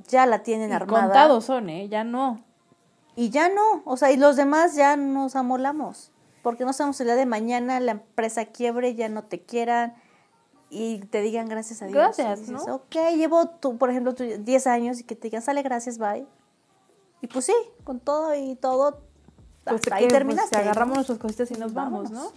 ya 0.08 0.24
la 0.26 0.42
tienen 0.42 0.70
y 0.70 0.72
armada. 0.72 1.04
contados 1.06 1.44
son, 1.44 1.68
¿eh? 1.68 1.88
Ya 1.88 2.04
no. 2.04 2.42
Y 3.16 3.30
ya 3.30 3.48
no, 3.48 3.82
o 3.84 3.96
sea, 3.96 4.10
y 4.12 4.16
los 4.16 4.36
demás 4.36 4.74
ya 4.76 4.96
nos 4.96 5.36
amolamos. 5.36 6.12
Porque 6.42 6.64
no 6.64 6.72
sabemos 6.72 7.00
el 7.00 7.06
día 7.08 7.16
de 7.16 7.26
mañana 7.26 7.80
la 7.80 7.92
empresa 7.92 8.44
quiebre, 8.46 8.94
ya 8.94 9.08
no 9.08 9.24
te 9.24 9.40
quieran 9.42 9.94
y 10.70 10.98
te 11.00 11.20
digan 11.22 11.48
gracias 11.48 11.82
a 11.82 11.86
Dios. 11.86 11.96
Gracias, 11.96 12.40
dices, 12.46 12.66
¿no? 12.66 12.74
Ok, 12.76 12.94
llevo 13.16 13.48
tú, 13.48 13.78
por 13.78 13.90
ejemplo, 13.90 14.14
tú 14.14 14.24
10 14.24 14.66
años 14.68 15.00
y 15.00 15.04
que 15.04 15.16
te 15.16 15.22
digan, 15.28 15.42
sale 15.42 15.62
gracias, 15.62 15.98
bye. 15.98 16.24
Y 17.22 17.26
pues 17.28 17.46
sí, 17.46 17.54
con 17.84 18.00
todo 18.00 18.34
y 18.34 18.56
todo, 18.56 19.00
Pues 19.64 19.76
hasta 19.76 19.96
ahí 19.96 20.04
pues, 20.04 20.12
terminaste. 20.14 20.56
agarramos 20.56 20.90
¿no? 20.90 20.94
nuestras 20.96 21.18
cositas 21.18 21.50
y 21.50 21.54
nos 21.54 21.72
vamos. 21.74 22.10
¿no? 22.10 22.30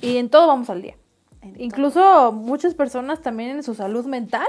Y 0.00 0.16
en 0.18 0.28
todo 0.30 0.46
vamos 0.46 0.68
al 0.70 0.82
día. 0.82 0.96
En 1.42 1.54
todo. 1.54 1.62
Incluso 1.62 2.32
muchas 2.32 2.74
personas 2.74 3.22
también 3.22 3.50
en 3.50 3.62
su 3.62 3.74
salud 3.74 4.04
mental. 4.06 4.46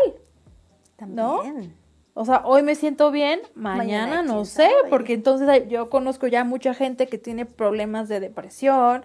También. 0.96 1.76
O 2.14 2.24
sea, 2.24 2.44
hoy 2.46 2.64
me 2.64 2.76
siento 2.76 3.12
bien, 3.12 3.42
mañana, 3.56 3.78
Mañana, 4.16 4.22
no 4.24 4.46
sé, 4.46 4.68
sabe. 4.70 4.90
porque 4.90 5.14
entonces 5.14 5.68
yo 5.68 5.90
conozco 5.90 6.28
ya 6.28 6.46
mucha 6.46 6.74
gente 6.74 7.08
que 7.08 7.18
tiene 7.18 7.46
problemas 7.46 8.08
de 8.08 8.22
depresión, 8.22 9.04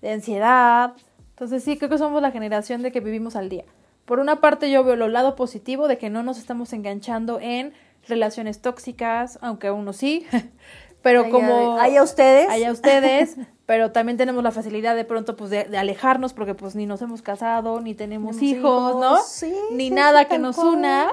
de 0.00 0.10
ansiedad. 0.12 0.94
Entonces 1.30 1.62
sí, 1.62 1.78
creo 1.78 1.88
que 1.88 1.98
somos 1.98 2.20
la 2.20 2.32
generación 2.32 2.82
de 2.82 2.90
que 2.90 2.98
vivimos 2.98 3.36
al 3.36 3.48
día. 3.48 3.64
Por 4.06 4.18
una 4.18 4.40
parte 4.40 4.72
yo 4.72 4.82
veo 4.82 4.94
el 4.94 5.12
lado 5.12 5.36
positivo 5.36 5.86
de 5.86 5.98
que 5.98 6.10
no 6.10 6.24
nos 6.24 6.38
estamos 6.38 6.72
enganchando 6.72 7.38
en 7.40 7.72
relaciones 8.06 8.60
tóxicas, 8.60 9.38
aunque 9.42 9.70
uno 9.70 9.92
sí, 9.92 10.26
pero 11.02 11.30
como... 11.30 11.76
de- 11.76 11.80
allá 11.82 12.02
ustedes. 12.02 12.48
Allá 12.48 12.72
ustedes, 12.72 13.36
pero 13.66 13.92
también 13.92 14.16
tenemos 14.18 14.42
la 14.42 14.50
facilidad 14.50 14.94
de 14.96 15.04
pronto 15.04 15.36
pues 15.36 15.50
de, 15.50 15.64
de 15.64 15.78
alejarnos 15.78 16.32
porque 16.32 16.54
pues 16.54 16.74
ni 16.74 16.86
nos 16.86 17.02
hemos 17.02 17.22
casado, 17.22 17.80
ni 17.80 17.94
tenemos 17.94 18.42
hijos, 18.42 19.00
¿no? 19.00 19.18
sí, 19.22 19.52
ni 19.72 19.88
sí, 19.88 19.94
nada 19.94 20.26
que 20.26 20.38
nos 20.38 20.58
una. 20.58 21.08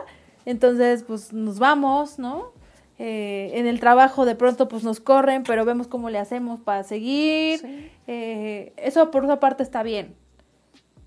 Entonces, 0.46 1.03
pues 1.03 1.31
nos 1.34 1.60
vamos, 1.60 2.17
¿no? 2.17 2.53
Eh, 2.98 3.51
en 3.53 3.67
el 3.67 3.79
trabajo 3.79 4.25
de 4.25 4.36
pronto 4.36 4.67
pues 4.67 4.84
nos 4.84 5.00
corren, 5.00 5.43
pero 5.43 5.63
vemos 5.63 5.88
cómo 5.88 6.10
le 6.10 6.17
hacemos 6.17 6.60
para 6.60 6.84
seguir. 6.84 7.60
Sí. 7.60 7.91
Eh, 8.08 8.74
eso 8.77 9.12
por 9.12 9.24
una 9.24 9.39
parte 9.39 9.63
está 9.63 9.84
bien. 9.84 10.15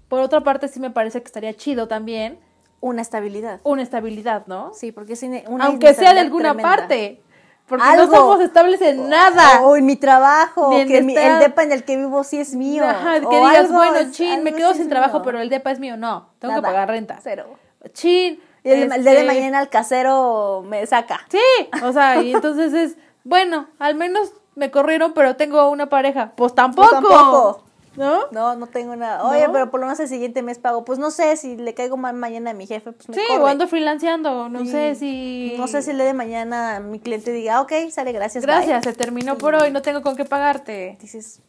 Por 0.09 0.21
otra 0.21 0.43
parte 0.43 0.69
sí 0.69 0.81
me 0.81 0.91
parece 0.91 1.21
que 1.21 1.27
estaría 1.27 1.53
chido 1.55 1.89
también 1.89 2.39
Una 2.83 3.01
estabilidad. 3.01 3.61
una 3.65 3.81
estabilidad, 3.83 4.47
¿no? 4.49 4.73
Sí, 4.75 4.93
porque 4.93 5.15
es 5.15 5.23
una 5.47 5.65
Aunque 5.65 5.95
sea 5.95 6.13
de 6.13 6.21
alguna 6.21 6.51
tremenda. 6.51 6.77
parte. 6.77 7.23
Porque 7.67 7.85
Algo. 7.89 8.07
no 8.07 8.13
somos 8.19 8.41
estables 8.41 8.83
en 8.83 9.09
nada. 9.09 9.63
O 9.63 9.77
en 9.77 9.87
mi 9.87 9.97
trabajo, 9.97 10.69
Ni 10.71 10.81
en 10.81 10.89
que 10.89 11.01
mi- 11.03 11.17
el 11.17 11.39
depa 11.39 11.63
en 11.63 11.73
el 11.73 11.85
que 11.85 11.97
vivo 11.97 12.23
sí 12.25 12.39
es 12.41 12.55
mío. 12.55 12.85
Ajá, 12.87 13.21
que 13.21 13.27
o 13.27 13.31
digas, 13.31 13.57
algo 13.57 13.75
bueno, 13.75 14.11
chin, 14.11 14.43
me 14.43 14.53
quedo 14.53 14.73
sí 14.73 14.81
sin 14.81 14.89
trabajo, 14.91 15.19
mío. 15.19 15.23
pero 15.25 15.41
el 15.41 15.49
depa 15.49 15.71
es 15.71 15.79
mío. 15.79 15.97
No, 15.97 16.29
tengo 16.41 16.57
que 16.57 16.61
pagar 16.63 16.89
renta. 16.89 17.19
Cero. 17.23 17.47
Chin. 17.95 18.41
Y 18.65 18.71
el, 18.71 18.93
el 18.93 19.03
día 19.03 19.13
de 19.13 19.21
este, 19.21 19.27
mañana 19.27 19.61
el 19.61 19.69
casero 19.69 20.63
me 20.67 20.85
saca. 20.87 21.21
Sí, 21.31 21.39
o 21.85 21.93
sea, 21.93 22.21
y 22.23 22.33
entonces 22.35 22.73
es, 22.75 22.97
bueno, 23.25 23.69
al 23.79 23.95
menos 23.95 24.33
me 24.57 24.71
corrieron, 24.71 25.15
pero 25.15 25.37
tengo 25.37 25.69
una 25.71 25.89
pareja. 25.89 26.33
Pues 26.37 26.55
tampoco. 26.55 26.91
tampoco. 26.91 27.65
¿No? 27.97 28.23
No, 28.31 28.57
no 28.57 28.67
tengo 28.67 28.97
nada. 28.97 29.23
Oye, 29.29 29.47
¿No? 29.47 29.53
pero 29.53 29.71
por 29.71 29.81
lo 29.81 29.87
menos 29.87 30.01
el 30.01 30.09
siguiente 30.09 30.43
mes 30.43 30.59
pago. 30.59 30.85
Pues 30.85 30.99
no 30.99 31.11
sé 31.11 31.37
si 31.37 31.57
le 31.57 31.75
caigo 31.75 31.97
mal 31.97 32.15
mañana 32.17 32.51
a 32.51 32.55
mi 32.55 32.67
jefe, 32.67 32.93
pues 32.93 33.09
me 33.09 33.15
Sí, 33.17 33.21
corre. 33.29 33.43
o 33.43 33.47
ando 33.47 33.69
freelanceando, 33.69 34.49
no 34.49 34.65
sé 34.65 34.95
si... 34.95 35.55
No 35.59 35.67
sé 35.69 35.83
si 35.83 35.93
día 35.93 36.05
de 36.05 36.15
mañana 36.15 36.81
mi 36.81 37.01
cliente 37.01 37.33
diga, 37.33 37.57
"Ah, 37.57 37.61
ok, 37.61 37.73
sale, 37.91 38.13
gracias, 38.13 38.47
bye". 38.47 38.55
Gracias, 38.55 38.85
se 38.85 38.93
terminó 38.95 39.37
por 39.37 39.55
hoy, 39.55 39.71
no 39.71 39.83
tengo 39.83 40.01
con 40.03 40.17
qué 40.17 40.25
pagarte. 40.25 40.97
Dices, 41.01 41.43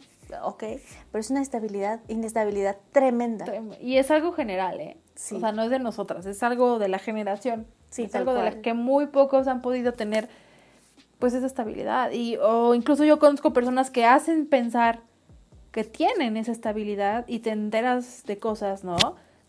ok, 0.44 0.64
pero 1.12 1.20
es 1.22 1.30
una 1.30 1.42
estabilidad, 1.42 2.02
inestabilidad 2.10 2.76
tremenda. 2.92 3.46
Y 3.80 3.98
es 3.98 4.12
algo 4.12 4.34
general, 4.34 4.80
¿eh? 4.82 4.98
Sí. 5.16 5.36
O 5.36 5.40
sea, 5.40 5.52
no 5.54 5.64
es 5.64 5.70
de 5.70 5.80
nosotras, 5.80 6.26
es 6.26 6.42
algo 6.44 6.78
de 6.80 6.88
la 6.90 7.00
generación. 7.00 7.68
Sí, 7.90 8.04
es 8.04 8.16
algo 8.16 8.34
de 8.34 8.44
la 8.44 8.62
que 8.62 8.74
muy 8.74 9.06
pocos 9.06 9.48
han 9.48 9.62
podido 9.62 9.94
tener, 9.94 10.28
pues, 11.20 11.34
esa 11.36 11.46
estabilidad. 11.46 12.12
Y, 12.12 12.38
o 12.38 12.74
incluso 12.74 13.04
yo 13.06 13.20
conozco 13.20 13.54
personas 13.54 13.92
que 13.92 14.04
hacen 14.06 14.48
pensar 14.48 15.02
que 15.74 15.84
tienen 15.84 16.38
esa 16.38 16.54
estabilidad 16.54 17.26
y 17.28 17.40
te 17.40 17.50
enteras 17.50 18.24
de 18.26 18.38
cosas, 18.40 18.86
¿no? 18.86 18.96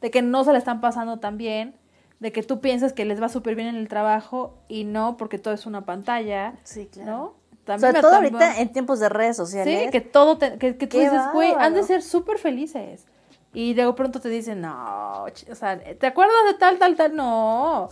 De 0.01 0.11
que 0.11 0.23
no 0.23 0.43
se 0.43 0.51
la 0.53 0.59
están 0.59 0.81
pasando 0.81 1.21
tan 1.21 1.37
bien, 1.39 1.77
de 2.19 2.33
que 2.33 2.43
tú 2.43 2.61
piensas 2.61 2.93
que 2.95 3.05
les 3.05 3.23
va 3.23 3.29
súper 3.29 3.55
bien 3.55 3.69
en 3.69 3.77
el 3.77 3.87
trabajo 3.89 4.55
y 4.67 4.85
no, 4.85 5.17
porque 5.19 5.39
todo 5.39 5.53
es 5.55 5.67
una 5.67 5.85
pantalla, 5.85 6.55
Sí, 6.65 6.87
claro. 6.91 7.37
¿no? 7.67 7.79
Sobre 7.79 7.93
me 7.95 8.01
todo 8.01 8.15
ahorita 8.17 8.61
en 8.61 8.73
tiempos 8.73 9.01
de 9.01 9.09
redes 9.09 9.37
sociales. 9.37 9.85
Sí, 9.85 9.91
que 9.91 10.01
todo, 10.01 10.37
te- 10.39 10.59
que, 10.59 10.77
que 10.77 10.87
tú 10.87 10.99
dices, 10.99 11.21
güey, 11.33 11.53
han 11.59 11.75
de 11.75 11.83
ser 11.83 12.03
súper 12.03 12.39
felices. 12.39 13.07
Y 13.53 13.75
luego 13.75 13.95
pronto 13.95 14.21
te 14.21 14.29
dicen, 14.31 14.61
no, 14.63 15.25
o 15.25 15.55
sea, 15.55 15.79
¿te 15.79 16.07
acuerdas 16.07 16.37
de 16.47 16.55
tal, 16.59 16.79
tal, 16.79 16.97
tal? 16.97 17.15
No, 17.15 17.89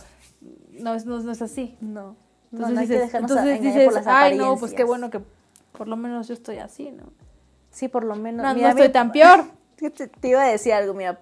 no 0.79 0.93
es, 0.95 1.05
no, 1.05 1.19
no 1.19 1.31
es 1.31 1.41
así. 1.41 1.77
No. 1.81 2.15
No, 2.51 2.67
Entonces 2.67 2.75
no 2.75 2.81
dices, 2.81 2.99
dejarnos 2.99 3.31
entonces 3.31 3.61
dices 3.61 4.03
ay, 4.05 4.37
no, 4.37 4.57
pues 4.57 4.73
qué 4.73 4.83
apariencias". 4.83 4.87
bueno 4.87 5.09
que 5.09 5.21
por 5.75 5.87
lo 5.87 5.95
menos 5.95 6.27
yo 6.27 6.33
estoy 6.35 6.57
así, 6.57 6.91
¿no? 6.91 7.05
Sí, 7.73 7.89
por 7.89 8.05
lo 8.05 8.15
menos. 8.15 8.45
No, 8.45 8.53
Mira, 8.53 8.67
no 8.67 8.69
estoy 8.69 8.83
mira, 8.87 8.93
tan 8.93 9.11
peor. 9.11 9.45
Te, 9.75 10.07
te 10.07 10.27
iba 10.29 10.41
a 10.41 10.47
decir 10.47 10.71
algo, 10.71 10.93
mira. 10.93 11.19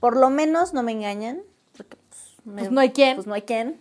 Por 0.00 0.16
lo 0.16 0.30
menos 0.30 0.72
no 0.72 0.82
me 0.82 0.92
engañan. 0.92 1.42
Porque, 1.76 1.98
pues, 2.08 2.36
me- 2.46 2.62
Pues 2.62 2.72
no 2.72 2.80
hay 2.80 2.92
quien. 2.92 3.16
Pues 3.16 3.26
no 3.26 3.34
hay 3.34 3.42
quien. 3.42 3.78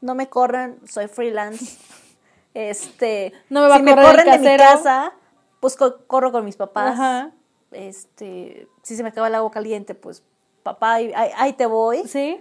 No 0.00 0.16
me 0.16 0.28
corran, 0.28 0.78
soy 0.88 1.06
freelance. 1.06 1.78
Este. 2.54 3.32
No 3.50 3.60
me 3.62 3.68
va 3.68 3.76
si 3.76 3.80
a 3.82 3.84
me 3.84 3.90
correr 3.92 4.06
el 4.06 4.16
corren 4.24 4.42
de 4.42 4.50
mi 4.50 4.56
casa, 4.56 5.12
pues 5.60 5.76
co- 5.76 5.98
corro 6.08 6.32
con 6.32 6.44
mis 6.44 6.56
papás. 6.56 6.94
Ajá. 6.94 7.30
Este. 7.70 8.66
Si 8.82 8.96
se 8.96 9.02
me 9.04 9.10
acaba 9.10 9.28
el 9.28 9.34
agua 9.36 9.50
caliente, 9.52 9.94
pues 9.94 10.24
papá, 10.64 10.94
ahí, 10.94 11.12
ahí- 11.14 11.30
ahí 11.36 11.52
te 11.52 11.66
voy. 11.66 12.08
¿Sí? 12.08 12.40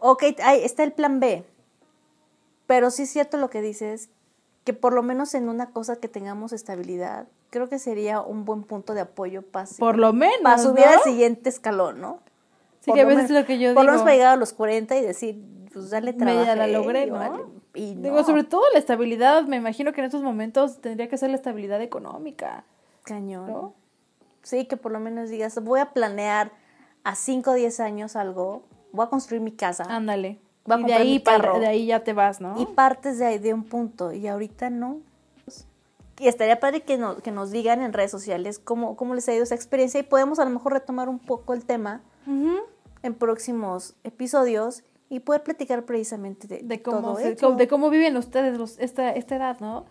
Ok, 0.00 0.24
ahí 0.42 0.62
está 0.62 0.82
el 0.82 0.92
plan 0.92 1.20
B. 1.20 1.44
Pero 2.66 2.90
sí 2.90 3.04
es 3.04 3.10
cierto 3.10 3.38
lo 3.38 3.48
que 3.48 3.62
dices, 3.62 4.10
que 4.64 4.74
por 4.74 4.92
lo 4.92 5.02
menos 5.02 5.32
en 5.34 5.48
una 5.48 5.70
cosa 5.70 5.96
que 5.96 6.08
tengamos 6.08 6.52
estabilidad, 6.52 7.28
creo 7.50 7.68
que 7.68 7.78
sería 7.78 8.20
un 8.20 8.44
buen 8.44 8.62
punto 8.62 8.94
de 8.94 9.00
apoyo 9.00 9.42
para, 9.42 9.66
Por 9.78 9.98
lo 9.98 10.12
menos, 10.12 10.38
para 10.42 10.58
subir 10.58 10.84
¿no? 10.86 10.92
al 10.92 11.00
siguiente 11.00 11.48
escalón, 11.48 12.00
¿no? 12.00 12.20
Sí, 12.80 12.90
Por 12.90 12.94
que 12.96 13.00
a 13.00 13.04
lo 13.04 13.08
veces 13.08 13.24
es 13.24 13.30
menos- 13.30 13.42
lo 13.42 13.46
que 13.46 13.58
yo 13.58 13.74
Por 13.74 13.84
lo 13.84 13.92
digo. 13.92 13.92
menos 13.92 14.02
para 14.04 14.14
llegar 14.16 14.32
a 14.32 14.36
los 14.36 14.52
40 14.52 14.96
y 14.96 15.02
decir, 15.02 15.42
pues 15.72 15.90
dale 15.90 16.12
trabajo. 16.12 16.38
Media 16.38 16.56
la 16.56 16.66
logré, 16.66 17.06
¿no? 17.06 17.50
Y 17.74 17.94
Digo, 17.94 18.24
sobre 18.24 18.44
todo 18.44 18.62
la 18.72 18.78
estabilidad, 18.78 19.44
me 19.44 19.56
imagino 19.56 19.92
que 19.92 20.00
en 20.00 20.06
estos 20.06 20.22
momentos 20.22 20.80
tendría 20.80 21.08
que 21.08 21.16
ser 21.18 21.30
la 21.30 21.36
estabilidad 21.36 21.80
económica. 21.82 22.64
cañón. 23.04 23.46
¿no? 23.50 23.74
Sí, 24.42 24.66
que 24.66 24.76
por 24.76 24.92
lo 24.92 25.00
menos 25.00 25.28
digas, 25.30 25.62
voy 25.62 25.80
a 25.80 25.92
planear 25.92 26.52
a 27.04 27.14
5 27.14 27.52
o 27.52 27.54
10 27.54 27.80
años 27.80 28.16
algo, 28.16 28.62
voy 28.92 29.06
a 29.06 29.08
construir 29.08 29.40
mi 29.42 29.52
casa. 29.52 29.84
Ándale. 29.88 30.38
Voy 30.64 30.76
a 30.76 30.78
y 30.78 30.82
de 30.82 30.82
comprar 30.82 31.00
ahí, 31.00 31.10
mi 31.12 31.18
para- 31.20 31.38
carro. 31.38 31.58
de 31.60 31.66
ahí 31.66 31.86
ya 31.86 32.04
te 32.04 32.12
vas, 32.12 32.40
¿no? 32.40 32.60
Y 32.60 32.66
partes 32.66 33.18
de, 33.18 33.26
ahí- 33.26 33.38
de 33.38 33.54
un 33.54 33.64
punto, 33.64 34.12
y 34.12 34.26
ahorita 34.28 34.70
no. 34.70 35.00
Y 36.20 36.28
estaría 36.28 36.58
padre 36.60 36.82
que 36.82 36.98
nos, 36.98 37.22
que 37.22 37.30
nos 37.30 37.50
digan 37.50 37.80
en 37.82 37.92
redes 37.92 38.10
sociales 38.10 38.58
cómo, 38.58 38.96
cómo 38.96 39.14
les 39.14 39.28
ha 39.28 39.34
ido 39.34 39.42
esa 39.44 39.54
experiencia 39.54 40.00
y 40.00 40.02
podemos 40.02 40.38
a 40.38 40.44
lo 40.44 40.50
mejor 40.50 40.72
retomar 40.72 41.08
un 41.08 41.18
poco 41.18 41.54
el 41.54 41.64
tema 41.64 42.02
Ujú. 42.26 42.56
en 43.02 43.14
próximos 43.14 43.94
episodios 44.04 44.82
y 45.08 45.20
poder 45.20 45.42
platicar 45.42 45.84
precisamente 45.84 46.46
de, 46.48 46.60
de 46.62 46.82
cómo, 46.82 47.00
todo 47.00 47.16
se- 47.16 47.30
ello. 47.32 47.52
de 47.52 47.68
cómo 47.68 47.88
viven 47.90 48.16
ustedes 48.16 48.58
los, 48.58 48.78
esta, 48.78 49.10
esta 49.12 49.36
edad, 49.36 49.60
¿no? 49.60 49.86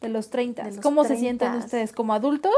De 0.00 0.08
los 0.08 0.30
30. 0.30 0.62
De 0.64 0.70
los 0.72 0.80
¿Cómo 0.80 1.04
se 1.04 1.16
sienten 1.16 1.52
30s. 1.54 1.58
ustedes? 1.64 1.92
¿Como 1.92 2.12
adultos 2.14 2.52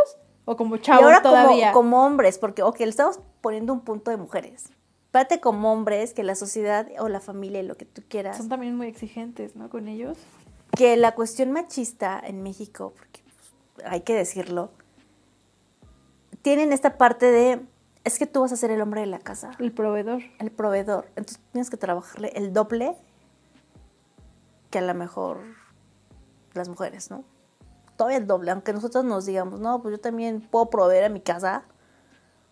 o 0.44 0.56
como 0.56 0.76
y 0.76 0.80
chavos 0.80 1.04
ahora 1.04 1.22
como, 1.22 1.34
todavía? 1.34 1.72
como 1.72 2.04
hombres, 2.04 2.38
porque, 2.38 2.62
ok, 2.62 2.80
le 2.80 2.86
estamos 2.88 3.20
poniendo 3.40 3.72
un 3.72 3.80
punto 3.80 4.10
de 4.10 4.16
mujeres. 4.16 4.70
Párate 5.12 5.40
como 5.40 5.72
hombres, 5.72 6.12
que 6.14 6.22
la 6.24 6.34
sociedad 6.34 6.88
o 6.98 7.08
la 7.08 7.20
familia, 7.20 7.62
lo 7.62 7.76
que 7.76 7.84
tú 7.84 8.02
quieras, 8.08 8.36
Son 8.38 8.48
también 8.48 8.76
muy 8.76 8.86
exigentes, 8.88 9.54
¿no? 9.56 9.68
Con 9.70 9.86
ellos. 9.88 10.18
Que 10.76 10.96
la 10.96 11.14
cuestión 11.14 11.52
machista 11.52 12.20
en 12.24 12.42
México, 12.42 12.92
porque 12.96 13.22
pues, 13.74 13.86
hay 13.86 14.00
que 14.00 14.14
decirlo, 14.14 14.70
tienen 16.42 16.72
esta 16.72 16.96
parte 16.98 17.26
de, 17.26 17.60
es 18.04 18.18
que 18.18 18.26
tú 18.26 18.40
vas 18.40 18.52
a 18.52 18.56
ser 18.56 18.70
el 18.70 18.80
hombre 18.80 19.02
de 19.02 19.06
la 19.06 19.18
casa, 19.18 19.52
El 19.58 19.72
proveedor. 19.72 20.22
el 20.38 20.50
proveedor, 20.50 21.06
entonces 21.16 21.40
tienes 21.52 21.70
que 21.70 21.76
trabajarle 21.76 22.32
el 22.34 22.52
doble 22.52 22.96
que 24.70 24.78
a 24.78 24.82
lo 24.82 24.94
mejor 24.94 25.40
las 26.54 26.68
mujeres, 26.68 27.10
¿no? 27.10 27.24
Todavía 27.96 28.18
el 28.18 28.26
doble, 28.26 28.50
aunque 28.50 28.72
nosotros 28.72 29.04
nos 29.04 29.26
digamos, 29.26 29.60
no, 29.60 29.82
pues 29.82 29.92
yo 29.92 30.00
también 30.00 30.40
puedo 30.40 30.70
proveer 30.70 31.04
a 31.04 31.08
mi 31.10 31.20
casa, 31.20 31.64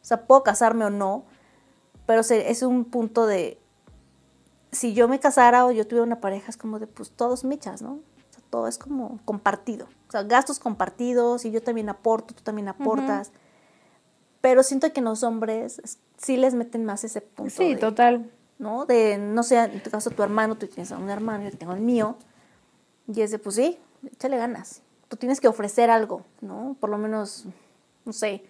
o 0.03 0.05
sea, 0.05 0.27
puedo 0.27 0.43
casarme 0.43 0.85
o 0.85 0.91
no, 0.91 1.25
pero 2.07 2.21
es 2.21 2.62
un 2.62 2.85
punto 2.85 3.27
de, 3.27 3.59
si 4.73 4.93
yo 4.93 5.09
me 5.09 5.19
casara 5.19 5.65
o 5.65 5.71
yo 5.71 5.87
tuviera 5.87 6.05
una 6.05 6.21
pareja, 6.21 6.50
es 6.50 6.57
como 6.57 6.79
de, 6.79 6.87
pues 6.87 7.11
todos 7.11 7.45
michas, 7.45 7.83
¿no? 7.83 8.00
Todo 8.50 8.66
es 8.66 8.78
como 8.78 9.21
compartido. 9.25 9.87
O 10.09 10.11
sea, 10.11 10.23
gastos 10.25 10.59
compartidos 10.59 11.45
y 11.45 11.50
yo 11.52 11.62
también 11.62 11.88
aporto, 11.88 12.35
tú 12.35 12.42
también 12.42 12.69
aportas. 12.69 13.30
Pero 14.40 14.62
siento 14.62 14.92
que 14.92 15.00
los 15.00 15.23
hombres 15.23 15.78
es- 15.85 15.99
sí 16.16 16.37
les 16.37 16.54
meten 16.54 16.85
más 16.85 17.04
ese 17.04 17.21
punto. 17.21 17.54
Sí, 17.54 17.75
de- 17.75 17.80
total. 17.80 18.30
¿no? 18.59 18.85
De, 18.85 19.16
no 19.16 19.42
sé, 19.42 19.59
en 19.59 19.83
tu 19.83 19.90
caso 19.90 20.11
tu 20.11 20.23
hermano, 20.23 20.54
tú 20.57 20.66
tienes 20.66 20.92
a 20.92 20.99
un 20.99 21.09
hermano, 21.09 21.45
yo 21.49 21.57
tengo 21.57 21.73
el 21.73 21.80
mío. 21.80 22.16
Y 23.09 23.23
es 23.23 23.30
de, 23.30 23.38
pues 23.38 23.57
sí, 23.57 23.78
échale 24.12 24.37
ganas. 24.37 24.83
Tú 25.09 25.16
tienes 25.16 25.40
que 25.40 25.49
ofrecer 25.49 25.88
algo, 25.90 26.25
¿no? 26.42 26.76
Por 26.78 26.90
lo 26.90 26.99
menos, 26.99 27.47
no 28.04 28.12
sé, 28.12 28.45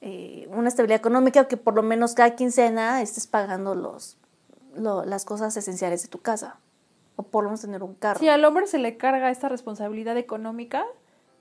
eh, 0.00 0.48
una 0.50 0.68
estabilidad 0.68 0.98
económica 0.98 1.46
que 1.46 1.56
por 1.56 1.74
lo 1.74 1.82
menos 1.82 2.14
cada 2.14 2.34
quincena 2.34 3.02
estés 3.02 3.26
pagando 3.28 3.74
los, 3.76 4.18
lo- 4.74 5.04
las 5.04 5.24
cosas 5.24 5.56
esenciales 5.56 6.02
de 6.02 6.08
tu 6.08 6.18
casa. 6.20 6.58
O 7.16 7.22
por 7.22 7.44
lo 7.44 7.50
menos 7.50 7.62
tener 7.62 7.82
un 7.82 7.94
carro. 7.94 8.20
Sí, 8.20 8.28
al 8.28 8.44
hombre 8.44 8.66
se 8.66 8.78
le 8.78 8.96
carga 8.96 9.30
esta 9.30 9.48
responsabilidad 9.48 10.16
económica 10.16 10.84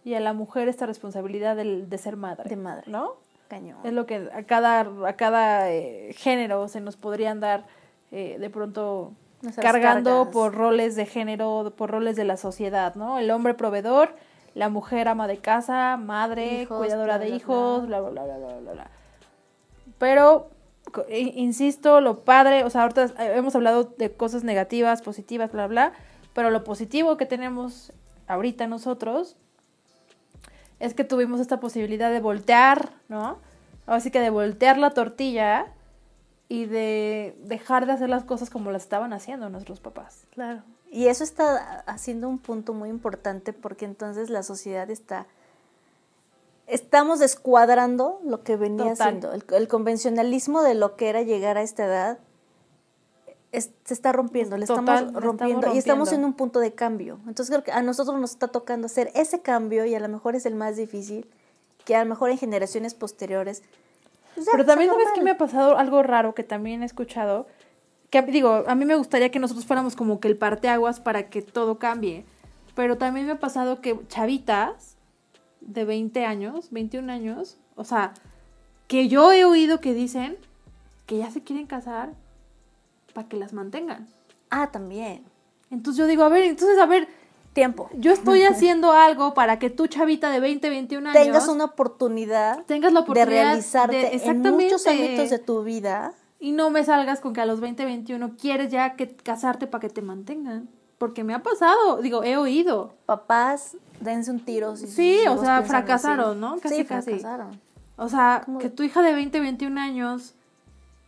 y 0.04 0.14
a 0.14 0.20
la 0.20 0.34
mujer 0.34 0.68
esta 0.70 0.86
responsabilidad 0.86 1.56
del- 1.56 1.90
de 1.90 1.98
ser 1.98 2.16
madre. 2.16 2.50
De 2.50 2.56
madre. 2.56 2.84
¿No? 2.90 3.14
Cañón. 3.50 3.78
Es 3.84 3.94
lo 3.94 4.06
que 4.06 4.30
a 4.34 4.44
cada, 4.44 4.80
a 5.08 5.14
cada 5.16 5.72
eh, 5.72 6.14
género 6.18 6.68
se 6.68 6.80
nos 6.82 6.96
podrían 6.98 7.40
dar 7.40 7.66
eh, 8.12 8.38
de 8.40 8.50
pronto 8.50 9.12
Nuestras 9.42 9.64
cargando 9.64 10.12
cargas. 10.12 10.34
por 10.34 10.56
roles 10.56 10.96
de 10.96 11.06
género, 11.06 11.74
por 11.76 11.92
roles 11.92 12.16
de 12.16 12.24
la 12.24 12.38
sociedad, 12.38 12.96
¿no? 12.96 13.20
El 13.20 13.30
hombre 13.30 13.54
proveedor, 13.54 14.16
la 14.56 14.70
mujer 14.70 15.08
ama 15.10 15.28
de 15.28 15.38
casa, 15.38 15.98
madre, 15.98 16.62
Hijos, 16.62 16.78
cuidadora 16.78 17.18
bla, 17.18 17.20
de 17.20 17.28
bla, 17.28 17.36
hijos, 17.36 17.88
bla, 17.88 18.00
bla, 18.00 18.10
bla, 18.24 18.24
bla, 18.38 18.58
bla, 18.62 18.72
bla. 18.74 18.88
Pero, 20.00 20.48
insisto, 21.10 22.02
lo 22.02 22.24
padre, 22.24 22.64
o 22.64 22.70
sea, 22.70 22.84
ahorita 22.84 23.14
hemos 23.36 23.56
hablado 23.56 23.84
de 23.98 24.12
cosas 24.12 24.44
negativas, 24.44 25.02
positivas, 25.02 25.52
bla, 25.52 25.68
bla, 25.68 25.94
pero 26.34 26.50
lo 26.50 26.64
positivo 26.64 27.18
que 27.18 27.26
tenemos 27.26 27.92
ahorita 28.28 28.68
nosotros 28.68 29.36
es 30.80 30.94
que 30.94 31.04
tuvimos 31.04 31.40
esta 31.40 31.60
posibilidad 31.60 32.12
de 32.12 32.20
voltear, 32.20 32.92
¿no? 33.08 33.40
Así 33.88 34.12
que 34.12 34.20
de 34.20 34.30
voltear 34.30 34.78
la 34.78 34.92
tortilla 34.92 35.68
y 36.50 36.66
de 36.66 37.36
dejar 37.44 37.86
de 37.86 37.94
hacer 37.94 38.10
las 38.10 38.24
cosas 38.24 38.50
como 38.50 38.72
las 38.72 38.84
estaban 38.84 39.14
haciendo 39.14 39.50
nuestros 39.50 39.80
papás. 39.80 40.26
Claro. 40.32 40.64
Y 40.92 41.08
eso 41.08 41.24
está 41.24 41.84
haciendo 41.88 42.30
un 42.30 42.40
punto 42.40 42.74
muy 42.74 42.90
importante 42.90 43.54
porque 43.54 43.86
entonces 43.86 44.30
la 44.30 44.44
sociedad 44.44 44.90
está... 44.90 45.28
Estamos 46.68 47.20
descuadrando 47.20 48.20
lo 48.26 48.44
que 48.44 48.56
venía 48.58 48.92
Total. 48.94 49.08
siendo. 49.22 49.34
El, 49.34 49.44
el 49.54 49.68
convencionalismo 49.68 50.62
de 50.64 50.74
lo 50.74 50.96
que 50.96 51.10
era 51.10 51.22
llegar 51.22 51.58
a 51.58 51.62
esta 51.62 51.86
edad 51.86 52.18
es- 53.52 53.70
se 53.86 53.94
está 53.94 54.12
rompiendo, 54.12 54.58
le 54.58 54.66
Total, 54.66 54.84
estamos 54.84 55.02
le 55.02 55.08
estamos 55.08 55.24
rompiendo 55.24 55.74
y 55.74 55.78
estamos 55.78 56.08
rompiendo. 56.10 56.26
en 56.28 56.32
un 56.32 56.34
punto 56.36 56.60
de 56.60 56.74
cambio. 56.74 57.20
Entonces 57.28 57.50
creo 57.50 57.64
que 57.64 57.72
a 57.72 57.82
nosotros 57.82 58.20
nos 58.20 58.32
está 58.32 58.48
tocando 58.48 58.88
hacer 58.88 59.12
ese 59.14 59.42
cambio 59.42 59.86
y 59.86 59.94
a 59.96 60.00
lo 60.00 60.10
mejor 60.10 60.36
es 60.36 60.46
el 60.46 60.56
más 60.56 60.76
difícil, 60.76 61.30
que 61.86 61.96
a 61.96 62.04
lo 62.04 62.10
mejor 62.10 62.32
en 62.32 62.38
generaciones 62.40 62.96
posteriores... 62.96 63.62
pues 64.34 64.48
Pero 64.52 64.66
también 64.66 64.90
sabes 64.90 65.08
que 65.14 65.22
me 65.22 65.32
ha 65.32 65.38
pasado 65.38 65.78
algo 65.78 66.02
raro 66.04 66.34
que 66.34 66.44
también 66.44 66.82
he 66.82 66.86
escuchado, 66.86 67.46
que 68.10 68.22
digo, 68.24 68.64
a 68.68 68.74
mí 68.76 68.86
me 68.86 68.96
gustaría 68.96 69.30
que 69.30 69.40
nosotros 69.40 69.66
fuéramos 69.68 69.96
como 69.96 70.20
que 70.20 70.28
el 70.28 70.36
parteaguas 70.38 71.00
para 71.00 71.30
que 71.30 71.42
todo 71.44 71.78
cambie, 71.78 72.26
pero 72.76 72.98
también 72.98 73.28
me 73.28 73.34
ha 73.34 73.40
pasado 73.40 73.80
que 73.82 74.00
chavitas 74.08 74.95
de 75.66 75.84
20 75.86 76.26
años, 76.26 76.68
21 76.72 77.12
años, 77.12 77.58
o 77.76 77.84
sea, 77.84 78.14
que 78.88 79.08
yo 79.08 79.32
he 79.34 79.44
oído 79.46 79.82
que 79.82 79.94
dicen 79.94 80.38
que 81.06 81.18
ya 81.18 81.30
se 81.32 81.42
quieren 81.42 81.66
casar 81.68 82.14
para 83.14 83.28
que 83.28 83.38
las 83.38 83.54
mantengan. 83.54 84.08
Ah, 84.50 84.72
también. 84.72 85.24
Entonces 85.72 85.98
yo 86.00 86.08
digo, 86.08 86.24
a 86.24 86.30
ver, 86.30 86.44
entonces 86.44 86.78
a 86.78 86.86
ver, 86.86 87.08
Tiempo. 87.54 87.90
yo 87.98 88.12
estoy 88.12 88.44
haciendo 88.44 88.92
algo 88.92 89.34
para 89.34 89.60
que 89.60 89.70
tu 89.70 89.88
chavita 89.88 90.30
de 90.30 90.40
20, 90.40 90.70
21 90.70 91.10
años 91.10 91.24
Tengas 91.24 91.48
una 91.48 91.66
oportunidad 91.66 92.64
tengas 92.66 92.94
la 92.94 93.00
de 93.00 93.04
oportunidad 93.04 93.44
realizarte 93.44 93.96
de- 93.96 94.22
en 94.26 94.42
muchos 94.42 94.86
ámbitos 94.88 95.30
de 95.30 95.40
tu 95.40 95.64
vida. 95.64 96.14
Y 96.40 96.52
no 96.52 96.70
me 96.70 96.84
salgas 96.84 97.22
con 97.22 97.34
que 97.34 97.42
a 97.42 97.46
los 97.46 97.60
20, 97.62 97.86
21 97.86 98.36
quieres 98.38 98.70
ya 98.72 98.96
que 98.96 99.16
casarte 99.16 99.68
para 99.68 99.82
que 99.82 99.90
te 99.90 100.02
mantengan. 100.02 100.70
Porque 100.98 101.24
me 101.24 101.34
ha 101.34 101.44
pasado, 101.44 102.02
digo, 102.02 102.24
he 102.24 102.38
oído. 102.38 102.94
Papás, 103.06 103.78
dense 104.00 104.32
un 104.32 104.40
tiro. 104.40 104.76
si 104.78 104.88
Sí, 104.88 105.20
o 105.28 105.38
sea, 105.38 105.62
fracasaron, 105.64 106.32
así. 106.32 106.40
¿no? 106.40 106.60
Casi, 106.60 106.76
sí, 106.78 106.86
casi. 106.86 107.10
fracasaron. 107.12 107.60
O 107.98 108.10
sea, 108.10 108.42
¿Cómo? 108.46 108.60
que 108.60 108.70
tu 108.70 108.84
hija 108.84 109.02
de 109.02 109.14
20, 109.14 109.40
21 109.40 109.80
años, 109.80 110.36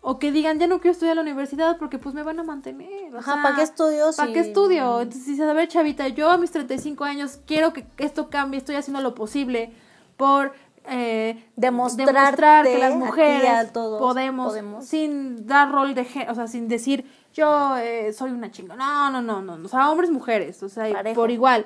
o 0.02 0.20
que 0.20 0.32
digan, 0.32 0.60
ya 0.60 0.68
no 0.68 0.80
quiero 0.80 0.94
estudiar 0.94 1.14
a 1.14 1.16
la 1.16 1.22
universidad 1.22 1.78
porque 1.78 1.98
pues 1.98 2.16
me 2.16 2.24
van 2.24 2.40
a 2.40 2.44
mantener. 2.44 3.14
o 3.14 3.20
Ajá, 3.20 3.34
sea, 3.34 3.44
¿para 3.44 3.56
qué 3.58 3.62
estudio 3.64 4.06
¿Para 4.16 4.32
qué 4.32 4.40
estudio? 4.40 5.02
Entonces 5.02 5.26
dices, 5.26 5.46
a 5.48 5.54
ver, 5.54 5.68
chavita, 5.68 6.08
yo 6.08 6.30
a 6.30 6.38
mis 6.38 6.52
35 6.52 7.04
años 7.04 7.40
quiero 7.46 7.74
que 7.74 7.86
esto 7.98 8.30
cambie, 8.30 8.58
estoy 8.60 8.76
haciendo 8.76 9.02
lo 9.02 9.16
posible 9.16 9.74
por 10.16 10.54
eh, 10.90 11.50
demostrar 11.56 12.66
que 12.66 12.78
las 12.78 12.96
mujeres 12.96 13.50
a 13.50 13.72
todos, 13.72 14.00
podemos, 14.00 14.48
podemos. 14.48 14.86
sin 14.86 15.46
dar 15.46 15.72
rol 15.72 15.94
de 15.94 16.08
o 16.30 16.36
sea, 16.36 16.48
sin 16.48 16.68
decir 16.68 17.06
yo 17.34 17.78
eh, 17.78 18.14
soy 18.14 18.32
una 18.32 18.52
chinga. 18.52 18.76
No, 18.76 19.12
no, 19.12 19.22
no, 19.22 19.42
no, 19.42 19.66
o 19.66 19.68
sea, 19.68 19.92
hombres, 19.92 20.10
mujeres, 20.10 20.62
o 20.64 20.70
sea, 20.70 20.92
Parejo. 20.92 21.16
por 21.16 21.32
igual. 21.32 21.66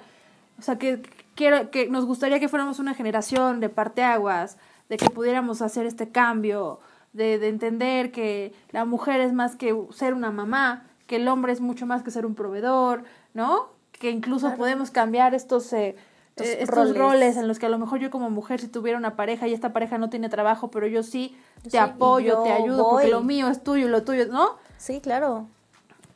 O 0.60 0.62
sea, 0.62 0.78
que, 0.78 1.02
quiero, 1.36 1.72
que 1.72 1.90
nos 1.90 2.06
gustaría 2.06 2.40
que 2.40 2.50
fuéramos 2.50 2.80
una 2.80 2.94
generación 2.94 3.60
de 3.60 3.70
parteaguas, 3.70 4.58
de 4.90 4.98
que 4.98 5.10
pudiéramos 5.10 5.62
hacer 5.62 5.86
este 5.86 6.10
cambio, 6.10 6.80
de, 7.14 7.40
de 7.40 7.48
entender 7.48 8.12
que 8.12 8.54
la 8.72 8.86
mujer 8.86 9.22
es 9.22 9.34
más 9.34 9.56
que 9.56 9.76
ser 9.92 10.14
una 10.14 10.32
mamá, 10.32 10.86
que 11.08 11.18
el 11.18 11.28
hombre 11.28 11.54
es 11.54 11.62
mucho 11.62 11.86
más 11.86 12.04
que 12.04 12.12
ser 12.12 12.26
un 12.26 12.36
proveedor, 12.36 13.04
¿no? 13.34 13.70
Que 13.92 14.12
incluso 14.12 14.56
podemos 14.56 14.92
cambiar 14.92 15.34
estos, 15.36 15.72
eh, 15.74 15.96
Estos 16.36 16.48
eh, 16.48 16.58
estos 16.62 16.78
roles. 16.78 16.98
roles. 16.98 17.38
en 17.38 17.48
los 17.48 17.60
que 17.60 17.66
a 17.66 17.70
lo 17.70 17.78
mejor 17.78 18.00
yo 18.00 18.10
como 18.10 18.30
mujer 18.30 18.60
si 18.62 18.68
tuviera 18.68 18.98
una 18.98 19.16
pareja 19.16 19.48
y 19.48 19.54
esta 19.54 19.74
pareja 19.74 19.98
no 19.98 20.10
tiene 20.10 20.30
trabajo, 20.30 20.72
pero 20.72 20.88
yo 20.88 21.04
sí 21.04 21.36
te 21.64 21.72
sí, 21.72 21.78
apoyo, 21.78 22.36
yo 22.38 22.44
te 22.44 22.52
ayudo, 22.52 22.90
porque 22.90 23.06
voy. 23.08 23.12
lo 23.12 23.22
mío 23.22 23.48
es 23.50 23.64
tuyo, 23.64 23.88
lo 23.90 24.04
tuyo, 24.04 24.28
¿no? 24.28 24.56
Sí, 24.78 25.02
claro. 25.02 25.48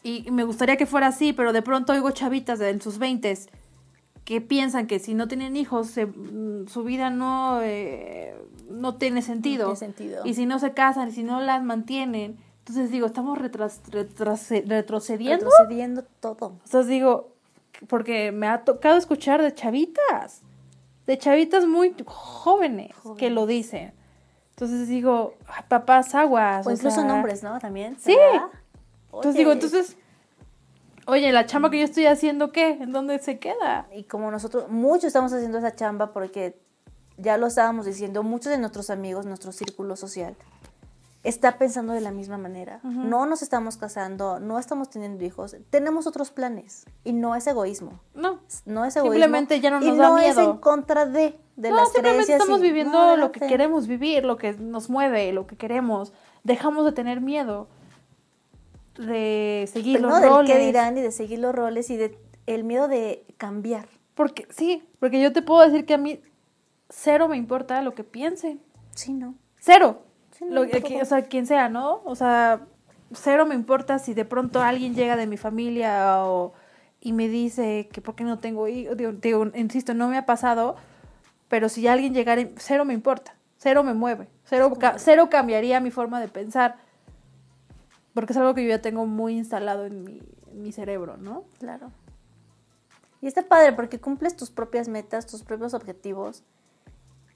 Y 0.03 0.29
me 0.31 0.43
gustaría 0.43 0.77
que 0.77 0.85
fuera 0.85 1.07
así, 1.07 1.33
pero 1.33 1.51
de 1.53 1.61
pronto 1.61 1.91
oigo 1.93 2.11
chavitas 2.11 2.59
de 2.59 2.69
en 2.69 2.81
sus 2.81 2.97
veintes 2.99 3.49
que 4.23 4.41
piensan 4.41 4.87
que 4.87 4.97
si 4.99 5.13
no 5.13 5.27
tienen 5.27 5.55
hijos, 5.57 5.87
se- 5.87 6.05
mm, 6.07 6.67
su 6.67 6.83
vida 6.83 7.09
no, 7.11 7.59
eh, 7.61 8.35
no 8.69 8.95
tiene 8.95 9.21
sentido. 9.21 9.65
tiene 9.65 9.75
sentido. 9.77 10.21
Y 10.25 10.33
si 10.33 10.45
no 10.47 10.57
se 10.59 10.73
casan, 10.73 11.09
y 11.09 11.11
si 11.11 11.23
no 11.23 11.39
las 11.41 11.61
mantienen, 11.63 12.37
entonces 12.59 12.89
digo, 12.89 13.05
estamos 13.05 13.37
retras- 13.37 13.81
retrase- 13.91 14.63
retrocediendo. 14.65 15.45
Retrocediendo 15.45 16.03
todo. 16.19 16.53
O 16.63 16.67
sea, 16.67 16.81
digo, 16.83 17.34
porque 17.87 18.31
me 18.31 18.47
ha 18.47 18.63
tocado 18.63 18.97
escuchar 18.97 19.41
de 19.41 19.53
chavitas, 19.53 20.41
de 21.05 21.17
chavitas 21.17 21.65
muy 21.65 21.95
jóvenes, 22.05 22.91
que 23.17 23.29
lo 23.29 23.45
dicen. 23.45 23.93
Entonces 24.51 24.87
digo, 24.87 25.35
"Ay, 25.47 25.63
papás 25.67 26.15
aguas. 26.15 26.65
O 26.65 26.71
incluso 26.71 26.95
sea, 26.95 27.05
nombres, 27.05 27.43
¿no? 27.43 27.59
También. 27.59 27.97
Sí. 27.99 28.17
Entonces 29.05 29.31
Oye, 29.31 29.37
digo, 29.39 29.51
entonces, 29.51 29.97
oye, 31.07 31.31
la 31.31 31.45
chamba 31.45 31.69
que 31.69 31.79
yo 31.79 31.85
estoy 31.85 32.05
haciendo, 32.05 32.51
¿qué? 32.51 32.71
¿En 32.71 32.91
dónde 32.91 33.19
se 33.19 33.39
queda? 33.39 33.87
Y 33.93 34.03
como 34.03 34.31
nosotros, 34.31 34.69
muchos 34.69 35.05
estamos 35.05 35.31
haciendo 35.33 35.57
esa 35.57 35.75
chamba 35.75 36.11
porque 36.11 36.59
ya 37.17 37.37
lo 37.37 37.47
estábamos 37.47 37.85
diciendo, 37.85 38.23
muchos 38.23 38.51
de 38.51 38.57
nuestros 38.57 38.89
amigos, 38.89 39.25
nuestro 39.25 39.51
círculo 39.51 39.95
social, 39.95 40.35
está 41.25 41.57
pensando 41.57 41.91
de 41.93 42.01
la 42.01 42.11
misma 42.11 42.37
manera. 42.37 42.79
No 42.83 43.25
nos 43.25 43.41
estamos 43.41 43.75
casando, 43.77 44.39
no 44.39 44.59
estamos 44.59 44.89
teniendo 44.89 45.23
hijos, 45.25 45.55
tenemos 45.69 46.07
otros 46.07 46.31
planes. 46.31 46.85
Y 47.03 47.13
no 47.13 47.35
es 47.35 47.45
egoísmo. 47.47 47.99
No. 48.13 48.39
No 48.65 48.85
es 48.85 48.95
egoísmo. 48.95 49.13
Simplemente 49.13 49.59
ya 49.59 49.71
no 49.71 49.81
y 49.83 49.89
nos 49.89 49.97
da 49.97 50.09
no 50.09 50.17
es 50.19 50.35
miedo. 50.37 50.51
en 50.51 50.57
contra 50.59 51.05
de, 51.05 51.37
de 51.55 51.69
no, 51.69 51.75
las 51.77 51.91
simplemente 51.91 52.25
creencias. 52.25 52.39
estamos 52.41 52.59
y- 52.59 52.63
viviendo 52.63 52.93
no, 52.93 53.17
lo 53.17 53.31
que 53.31 53.39
queremos 53.41 53.87
vivir, 53.87 54.23
lo 54.23 54.37
que 54.37 54.53
nos 54.53 54.89
mueve, 54.89 55.33
lo 55.33 55.45
que 55.47 55.57
queremos. 55.57 56.13
Dejamos 56.43 56.85
de 56.85 56.91
tener 56.91 57.21
miedo 57.21 57.67
de 58.97 59.67
seguir 59.71 59.97
Pero 59.97 60.07
los 60.09 60.17
no 60.17 60.21
del 60.21 60.29
roles. 60.29 60.51
qué 60.55 60.65
dirán 60.65 60.97
y 60.97 61.01
de 61.01 61.11
seguir 61.11 61.39
los 61.39 61.53
roles 61.53 61.89
y 61.89 61.97
de 61.97 62.17
el 62.45 62.63
miedo 62.63 62.87
de 62.87 63.25
cambiar. 63.37 63.87
Porque, 64.13 64.47
sí, 64.51 64.87
porque 64.99 65.21
yo 65.21 65.33
te 65.33 65.41
puedo 65.41 65.61
decir 65.67 65.85
que 65.85 65.95
a 65.95 65.97
mí 65.97 66.21
cero 66.89 67.27
me 67.27 67.35
importa 67.35 67.81
lo 67.81 67.93
que 67.93 68.03
piensen. 68.03 68.61
Sí, 68.93 69.11
no. 69.13 69.35
Cero. 69.59 70.03
Sí, 70.37 70.45
no, 70.45 70.55
Lo- 70.55 70.63
yo 70.65 70.71
tampoco. 70.71 70.93
que- 70.95 71.01
o 71.01 71.05
sea, 71.05 71.21
quien 71.23 71.45
sea, 71.47 71.69
¿no? 71.69 72.01
O 72.05 72.15
sea, 72.15 72.67
cero 73.13 73.45
me 73.45 73.55
importa 73.55 73.99
si 73.99 74.13
de 74.13 74.25
pronto 74.25 74.61
alguien 74.61 74.93
llega 74.95 75.15
de 75.15 75.27
mi 75.27 75.37
familia 75.37 76.25
o, 76.25 76.53
y 76.99 77.13
me 77.13 77.27
dice 77.27 77.87
que 77.91 78.01
por 78.01 78.15
qué 78.15 78.23
no 78.23 78.39
tengo 78.39 78.67
hijos. 78.67 78.97
Digo, 78.97 79.11
digo, 79.13 79.45
insisto, 79.55 79.93
no 79.93 80.07
me 80.09 80.17
ha 80.17 80.25
pasado, 80.25 80.75
pero 81.47 81.69
si 81.69 81.87
alguien 81.87 82.13
llegara, 82.13 82.41
cero 82.57 82.83
me 82.83 82.93
importa, 82.93 83.35
cero 83.57 83.83
me 83.83 83.93
mueve, 83.93 84.27
cero 84.43 85.29
cambiaría 85.29 85.79
mi 85.79 85.91
forma 85.91 86.19
de 86.19 86.27
pensar, 86.27 86.77
porque 88.13 88.33
es 88.33 88.37
algo 88.37 88.53
que 88.55 88.63
yo 88.63 88.69
ya 88.69 88.81
tengo 88.81 89.05
muy 89.05 89.37
instalado 89.37 89.85
en 89.85 90.03
mi, 90.03 90.21
en 90.51 90.61
mi 90.61 90.71
cerebro, 90.71 91.17
¿no? 91.17 91.43
Claro. 91.59 91.91
Y 93.21 93.27
está 93.27 93.43
padre 93.43 93.73
porque 93.73 93.99
cumples 93.99 94.35
tus 94.35 94.51
propias 94.51 94.87
metas, 94.87 95.25
tus 95.25 95.43
propios 95.43 95.73
objetivos. 95.73 96.43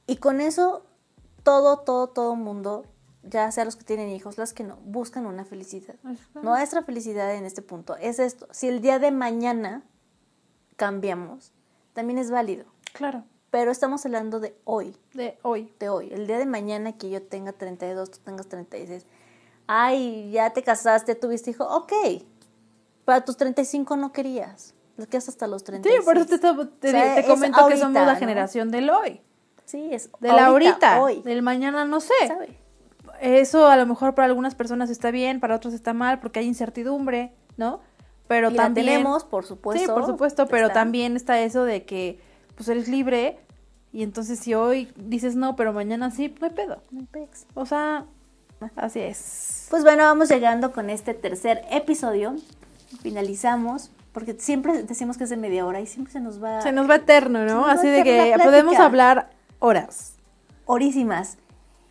Y 0.08 0.18
con 0.18 0.42
eso, 0.42 0.86
todo, 1.44 1.80
todo, 1.80 2.08
todo 2.08 2.36
mundo 2.36 2.86
ya 3.24 3.52
sea 3.52 3.66
los 3.66 3.76
que 3.76 3.84
tienen 3.84 4.10
hijos, 4.10 4.38
las 4.38 4.54
que 4.54 4.64
no, 4.64 4.78
buscan 4.86 5.26
una 5.26 5.44
felicidad. 5.46 5.96
Nuestra 6.42 6.84
felicidad 6.84 7.34
en 7.36 7.46
este 7.46 7.62
punto 7.62 7.96
es 7.98 8.18
esto. 8.20 8.48
Si 8.52 8.68
el 8.68 8.82
día 8.82 8.98
de 8.98 9.12
mañana 9.12 9.84
cambiamos, 10.78 11.52
también 11.94 12.18
es 12.18 12.32
válido. 12.32 12.66
Claro, 12.94 13.24
Pero 13.52 13.72
estamos 13.72 14.06
hablando 14.06 14.40
de 14.40 14.56
hoy, 14.64 14.96
de 15.14 15.38
hoy. 15.44 15.74
de 15.80 15.90
hoy. 15.90 16.10
El 16.14 16.28
día 16.28 16.38
de 16.38 16.46
mañana 16.46 16.98
que 16.98 17.10
yo 17.10 17.22
tenga 17.22 17.52
32, 17.52 18.10
tú 18.12 18.20
tengas 18.24 18.48
36. 18.48 19.06
Ay, 19.68 20.32
ya 20.32 20.52
te 20.52 20.64
casaste, 20.64 21.14
tuviste 21.16 21.52
hijo. 21.52 21.66
Ok. 21.66 21.92
Para 23.06 23.26
tus 23.26 23.38
35 23.38 23.98
no 23.98 24.12
querías. 24.12 24.74
Lo 24.98 25.08
que 25.08 25.18
hasta 25.18 25.48
los 25.48 25.62
Sí, 25.62 25.66
36. 25.68 26.06
por 26.06 26.18
eso 26.18 26.26
te, 26.26 26.38
te- 26.40 26.48
te- 26.80 26.88
O 26.90 26.92
sea, 26.92 27.16
te 27.16 27.22
es 27.22 27.26
comento 27.28 27.68
que 27.68 27.78
somos 27.78 27.94
la 28.06 28.14
¿no? 28.14 28.20
generación 28.20 28.72
del 28.72 28.90
hoy. 28.90 29.22
Sí, 29.70 29.88
es 29.92 30.10
Del 30.20 30.32
ahorita, 30.40 31.00
hoy. 31.00 31.22
del 31.22 31.44
mañana 31.44 31.86
no 31.86 32.00
sé. 32.00 32.14
¿sabe? 32.28 32.58
Eso 33.22 33.68
a 33.68 33.76
lo 33.76 33.86
mejor 33.86 34.16
para 34.16 34.26
algunas 34.26 34.56
personas 34.56 34.90
está 34.90 35.12
bien, 35.12 35.40
para 35.40 35.56
otros 35.56 35.76
está 35.76 35.94
mal, 35.94 36.20
porque 36.20 36.40
hay 36.40 36.48
incertidumbre, 36.48 37.34
¿no? 37.56 37.80
Pero 38.28 38.50
Y 38.50 38.54
la 38.56 38.64
también 38.64 38.88
tenemos, 38.88 39.26
por 39.26 39.46
supuesto. 39.46 39.86
Sí, 39.86 39.92
por 39.92 40.08
supuesto, 40.08 40.48
pero 40.48 40.68
Está- 40.68 40.80
también 40.80 41.16
está 41.16 41.40
eso 41.42 41.66
de 41.66 41.84
que 41.86 42.20
pues 42.56 42.68
eres 42.70 42.88
libre 42.88 43.38
y 43.94 44.02
entonces 44.02 44.40
si 44.40 44.56
hoy 44.56 44.92
dices 44.96 45.36
no, 45.36 45.56
pero 45.56 45.72
mañana 45.72 46.10
sí, 46.10 46.34
no 46.40 46.48
hay 46.48 46.54
pedo. 46.54 46.82
No 46.90 47.02
hay 47.02 47.06
pex. 47.06 47.46
O 47.54 47.66
sea, 47.68 48.06
así 48.76 49.00
es. 49.02 49.68
Pues 49.70 49.84
bueno, 49.84 50.04
vamos 50.04 50.30
llegando 50.30 50.72
con 50.72 50.90
este 50.90 51.14
tercer 51.14 51.64
episodio. 51.70 52.36
Finalizamos, 53.02 53.92
porque 54.14 54.34
siempre 54.40 54.82
decimos 54.84 55.18
que 55.18 55.24
es 55.26 55.30
de 55.30 55.38
media 55.38 55.66
hora 55.66 55.80
y 55.80 55.86
siempre 55.88 56.12
se 56.12 56.20
nos 56.20 56.44
va 56.44 56.62
Se 56.62 56.72
nos 56.72 56.90
va 56.90 56.96
eterno, 56.96 57.46
¿no? 57.46 57.66
Así 57.68 57.88
de 57.88 58.04
que 58.04 58.36
la 58.36 58.44
podemos 58.44 58.76
hablar 58.78 59.30
horas. 59.60 60.16
horísimas. 60.66 61.38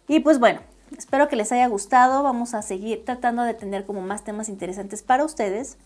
Y 0.06 0.20
pues 0.20 0.38
bueno, 0.38 0.60
espero 0.96 1.28
que 1.28 1.36
les 1.36 1.52
haya 1.52 1.66
gustado. 1.66 2.22
Vamos 2.22 2.54
a 2.54 2.62
seguir 2.62 3.04
tratando 3.04 3.42
de 3.42 3.54
tener 3.54 3.84
como 3.84 4.00
más 4.02 4.24
temas 4.24 4.48
interesantes 4.48 5.02
para 5.02 5.24
ustedes. 5.24 5.76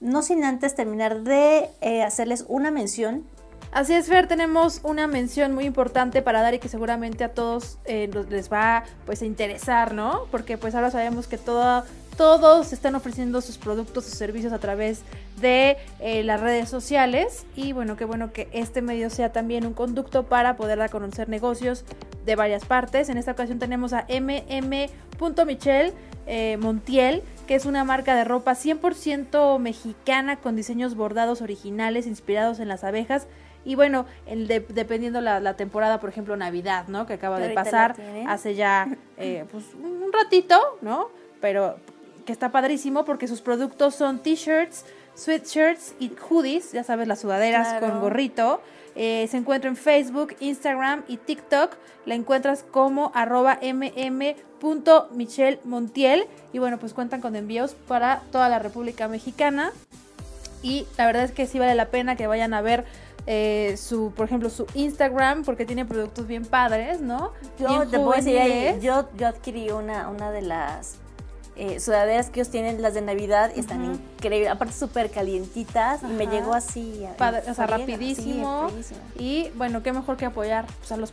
No 0.00 0.22
sin 0.22 0.42
antes 0.44 0.74
terminar 0.74 1.22
de 1.22 1.70
eh, 1.80 2.02
hacerles 2.02 2.44
una 2.48 2.70
mención. 2.70 3.24
Así 3.70 3.94
es, 3.94 4.08
Fer, 4.08 4.26
tenemos 4.26 4.80
una 4.82 5.06
mención 5.06 5.54
muy 5.54 5.64
importante 5.64 6.20
para 6.20 6.42
dar 6.42 6.52
y 6.54 6.58
que 6.58 6.68
seguramente 6.68 7.24
a 7.24 7.32
todos 7.32 7.78
eh, 7.84 8.10
les 8.28 8.52
va 8.52 8.84
pues 9.06 9.22
a 9.22 9.24
interesar, 9.24 9.94
¿no? 9.94 10.26
Porque 10.30 10.58
pues 10.58 10.74
ahora 10.74 10.90
sabemos 10.90 11.26
que 11.26 11.38
todo, 11.38 11.84
todos 12.16 12.72
están 12.72 12.94
ofreciendo 12.94 13.40
sus 13.40 13.58
productos, 13.58 14.04
sus 14.04 14.14
servicios 14.14 14.52
a 14.52 14.58
través 14.58 15.02
de 15.40 15.76
eh, 16.00 16.22
las 16.22 16.40
redes 16.40 16.68
sociales 16.68 17.46
y 17.56 17.72
bueno, 17.72 17.96
qué 17.96 18.04
bueno 18.04 18.32
que 18.32 18.48
este 18.52 18.82
medio 18.82 19.10
sea 19.10 19.32
también 19.32 19.66
un 19.66 19.72
conducto 19.74 20.24
para 20.24 20.56
poder 20.56 20.78
dar 20.78 20.88
a 20.88 20.90
conocer 20.90 21.28
negocios 21.28 21.84
de 22.24 22.36
varias 22.36 22.64
partes. 22.64 23.08
En 23.08 23.18
esta 23.18 23.32
ocasión 23.32 23.58
tenemos 23.58 23.92
a 23.92 24.06
mm.michel 25.20 25.92
eh, 26.26 26.56
Montiel, 26.60 27.22
que 27.46 27.54
es 27.54 27.66
una 27.66 27.84
marca 27.84 28.14
de 28.14 28.24
ropa 28.24 28.52
100% 28.52 29.58
mexicana 29.58 30.36
con 30.36 30.54
diseños 30.54 30.94
bordados 30.94 31.40
originales 31.42 32.06
inspirados 32.06 32.60
en 32.60 32.68
las 32.68 32.84
abejas. 32.84 33.26
Y 33.64 33.74
bueno, 33.76 34.06
el 34.26 34.48
de- 34.48 34.60
dependiendo 34.60 35.20
la, 35.20 35.38
la 35.40 35.54
temporada, 35.54 36.00
por 36.00 36.10
ejemplo, 36.10 36.36
Navidad, 36.36 36.88
¿no? 36.88 37.06
Que 37.06 37.14
acaba 37.14 37.38
de 37.38 37.48
pasar 37.54 37.94
hace 38.28 38.54
ya 38.54 38.88
eh, 39.18 39.44
pues, 39.52 39.64
un 39.74 40.12
ratito, 40.12 40.60
¿no? 40.80 41.08
Pero 41.40 41.76
que 42.24 42.32
está 42.32 42.50
padrísimo 42.50 43.04
porque 43.04 43.28
sus 43.28 43.40
productos 43.40 43.94
son 43.94 44.18
t-shirts, 44.20 44.84
sweatshirts 45.14 45.94
y 46.00 46.10
hoodies, 46.28 46.72
ya 46.72 46.82
sabes, 46.84 47.06
las 47.08 47.20
sudaderas 47.20 47.68
Claro. 47.68 47.88
con 47.90 48.00
gorrito. 48.00 48.60
Eh, 48.94 49.26
se 49.30 49.38
encuentra 49.38 49.70
en 49.70 49.76
Facebook, 49.76 50.36
Instagram 50.40 51.02
y 51.08 51.16
TikTok. 51.16 51.72
La 52.04 52.14
encuentras 52.14 52.62
como 52.70 53.10
arroba 53.14 53.58
mm.michelmontiel. 53.62 56.26
Y 56.52 56.58
bueno, 56.58 56.78
pues 56.78 56.94
cuentan 56.94 57.20
con 57.20 57.36
envíos 57.36 57.74
para 57.88 58.22
toda 58.30 58.48
la 58.48 58.58
República 58.58 59.08
Mexicana. 59.08 59.72
Y 60.62 60.86
la 60.96 61.06
verdad 61.06 61.24
es 61.24 61.32
que 61.32 61.46
sí 61.46 61.58
vale 61.58 61.74
la 61.74 61.86
pena 61.86 62.16
que 62.16 62.26
vayan 62.26 62.54
a 62.54 62.60
ver 62.60 62.84
eh, 63.26 63.76
su, 63.78 64.12
por 64.14 64.26
ejemplo, 64.26 64.50
su 64.50 64.66
Instagram, 64.74 65.44
porque 65.44 65.64
tiene 65.64 65.84
productos 65.84 66.26
bien 66.26 66.44
padres, 66.44 67.00
¿no? 67.00 67.32
Yo 67.58 67.68
Bien 67.68 67.90
te 67.90 67.98
puedo 67.98 68.12
decir, 68.12 68.80
yo, 68.80 69.08
yo 69.16 69.28
adquirí 69.28 69.70
una, 69.70 70.08
una 70.08 70.30
de 70.30 70.42
las 70.42 70.96
eh, 71.56 71.80
sudaderas 71.80 72.30
que 72.30 72.40
ellos 72.40 72.50
tienen, 72.50 72.80
las 72.80 72.94
de 72.94 73.02
Navidad, 73.02 73.52
y 73.54 73.60
están 73.60 73.84
increíbles, 73.84 74.50
aparte 74.50 74.72
súper 74.74 75.10
calientitas, 75.10 76.02
y 76.02 76.06
me 76.06 76.26
llegó 76.26 76.54
así. 76.54 77.04
a- 77.04 77.16
Padre, 77.16 77.42
o 77.50 77.54
sea, 77.54 77.66
rapidísimo. 77.66 78.70
sí. 78.82 78.94
Y 79.22 79.50
bueno, 79.56 79.82
qué 79.82 79.92
mejor 79.92 80.16
que 80.16 80.24
apoyar 80.26 80.66
pues, 80.78 80.92
a, 80.92 80.96
los 80.96 81.12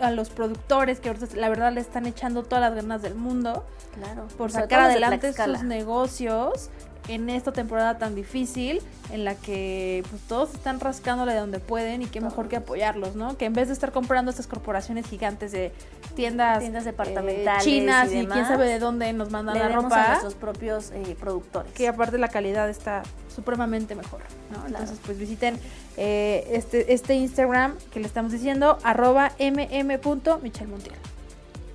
a 0.00 0.10
los 0.10 0.28
productores 0.30 1.00
que 1.00 1.08
ahorita 1.08 1.26
la 1.36 1.48
verdad 1.48 1.72
le 1.72 1.80
están 1.80 2.06
echando 2.06 2.42
todas 2.42 2.60
las 2.60 2.74
ganas 2.74 3.00
del 3.02 3.14
mundo 3.14 3.64
Claro. 3.94 4.28
por 4.36 4.50
Sobre 4.52 4.64
sacar 4.64 4.80
adelante 4.80 5.32
sus 5.32 5.62
negocios 5.62 6.70
en 7.08 7.28
esta 7.30 7.52
temporada 7.52 7.98
tan 7.98 8.14
difícil 8.14 8.80
en 9.10 9.24
la 9.24 9.34
que 9.34 10.04
pues, 10.08 10.22
todos 10.22 10.54
están 10.54 10.78
rascándole 10.80 11.32
de 11.32 11.40
donde 11.40 11.58
pueden 11.58 12.02
y 12.02 12.06
qué 12.06 12.20
mejor 12.20 12.48
que 12.48 12.56
apoyarlos, 12.56 13.16
¿no? 13.16 13.36
Que 13.36 13.46
en 13.46 13.54
vez 13.54 13.68
de 13.68 13.74
estar 13.74 13.92
comprando 13.92 14.30
estas 14.30 14.46
corporaciones 14.46 15.06
gigantes 15.06 15.52
de 15.52 15.72
tiendas, 16.14 16.60
Tiendas 16.60 16.84
eh, 16.84 16.90
departamentales 16.90 17.64
chinas 17.64 18.12
y 18.12 18.26
quién 18.26 18.46
sabe 18.46 18.66
de 18.66 18.78
dónde 18.78 19.12
nos 19.12 19.30
mandan 19.30 19.54
Le 19.54 19.60
la 19.60 19.68
demos 19.68 19.84
a 19.84 19.88
ropa, 19.88 20.08
nuestros 20.08 20.34
propios 20.34 20.90
eh, 20.90 21.16
productores. 21.18 21.72
que 21.72 21.88
aparte 21.88 22.18
la 22.18 22.28
calidad 22.28 22.68
está 22.68 23.02
supremamente 23.34 23.94
mejor, 23.94 24.20
¿no? 24.50 24.58
Claro. 24.58 24.68
Entonces 24.68 24.98
pues 25.04 25.18
visiten 25.18 25.58
eh, 25.96 26.48
este, 26.52 26.92
este 26.92 27.14
Instagram 27.14 27.76
que 27.92 28.00
le 28.00 28.06
estamos 28.06 28.32
diciendo, 28.32 28.78
arroba 28.82 29.32
mm.michelmontiel. 29.38 30.96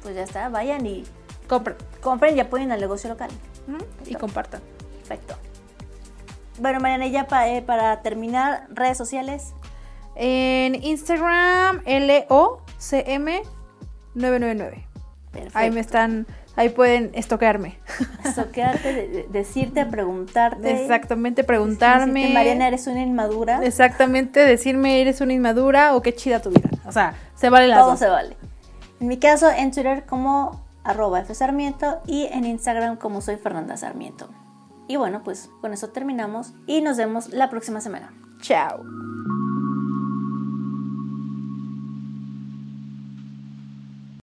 Pues 0.03 0.15
ya 0.15 0.23
está, 0.23 0.49
vayan 0.49 0.85
y 0.85 1.05
Compren 1.47 1.75
compren 2.01 2.37
y 2.37 2.39
apoyen 2.39 2.71
al 2.71 2.79
negocio 2.79 3.09
local. 3.09 3.29
y 4.05 4.15
compartan. 4.15 4.61
Perfecto. 5.17 5.35
Bueno, 6.59 6.79
Mariana, 6.79 7.07
ya 7.07 7.27
pa- 7.27 7.47
eh, 7.49 7.61
para 7.61 8.01
terminar, 8.01 8.67
redes 8.69 8.97
sociales. 8.97 9.53
En 10.15 10.75
Instagram, 10.75 11.81
LOCM999. 11.85 14.85
Perfecto. 15.31 15.57
Ahí 15.57 15.71
me 15.71 15.79
están, 15.79 16.27
ahí 16.55 16.69
pueden 16.69 17.09
estoquearme. 17.15 17.79
De- 18.83 19.25
decirte, 19.31 19.85
preguntarte. 19.87 20.83
Exactamente, 20.83 21.43
preguntarme. 21.43 22.13
Decirte, 22.21 22.33
Mariana, 22.33 22.67
eres 22.67 22.85
una 22.87 23.01
inmadura. 23.01 23.63
Exactamente, 23.65 24.39
decirme 24.41 25.01
eres 25.01 25.21
una 25.21 25.33
inmadura 25.33 25.95
o 25.95 26.01
qué 26.03 26.13
chida 26.13 26.39
tu 26.41 26.49
vida. 26.51 26.69
O 26.85 26.91
sea, 26.91 27.15
se 27.35 27.49
vale 27.49 27.67
las 27.67 27.79
Todo 27.79 27.91
dos. 27.91 27.99
se 27.99 28.09
vale. 28.09 28.37
En 28.99 29.07
mi 29.07 29.17
caso, 29.17 29.49
en 29.49 29.71
Twitter 29.71 30.05
como 30.05 30.63
arroba 30.83 31.21
F 31.21 31.33
Sarmiento 31.33 32.01
y 32.05 32.27
en 32.31 32.45
Instagram 32.45 32.97
como 32.97 33.21
soy 33.21 33.37
Fernanda 33.37 33.75
Sarmiento. 33.77 34.29
Y 34.87 34.97
bueno, 34.97 35.23
pues 35.23 35.49
con 35.61 35.73
eso 35.73 35.89
terminamos 35.89 36.53
y 36.67 36.81
nos 36.81 36.97
vemos 36.97 37.29
la 37.29 37.49
próxima 37.49 37.81
semana. 37.81 38.13
Chao. 38.41 38.83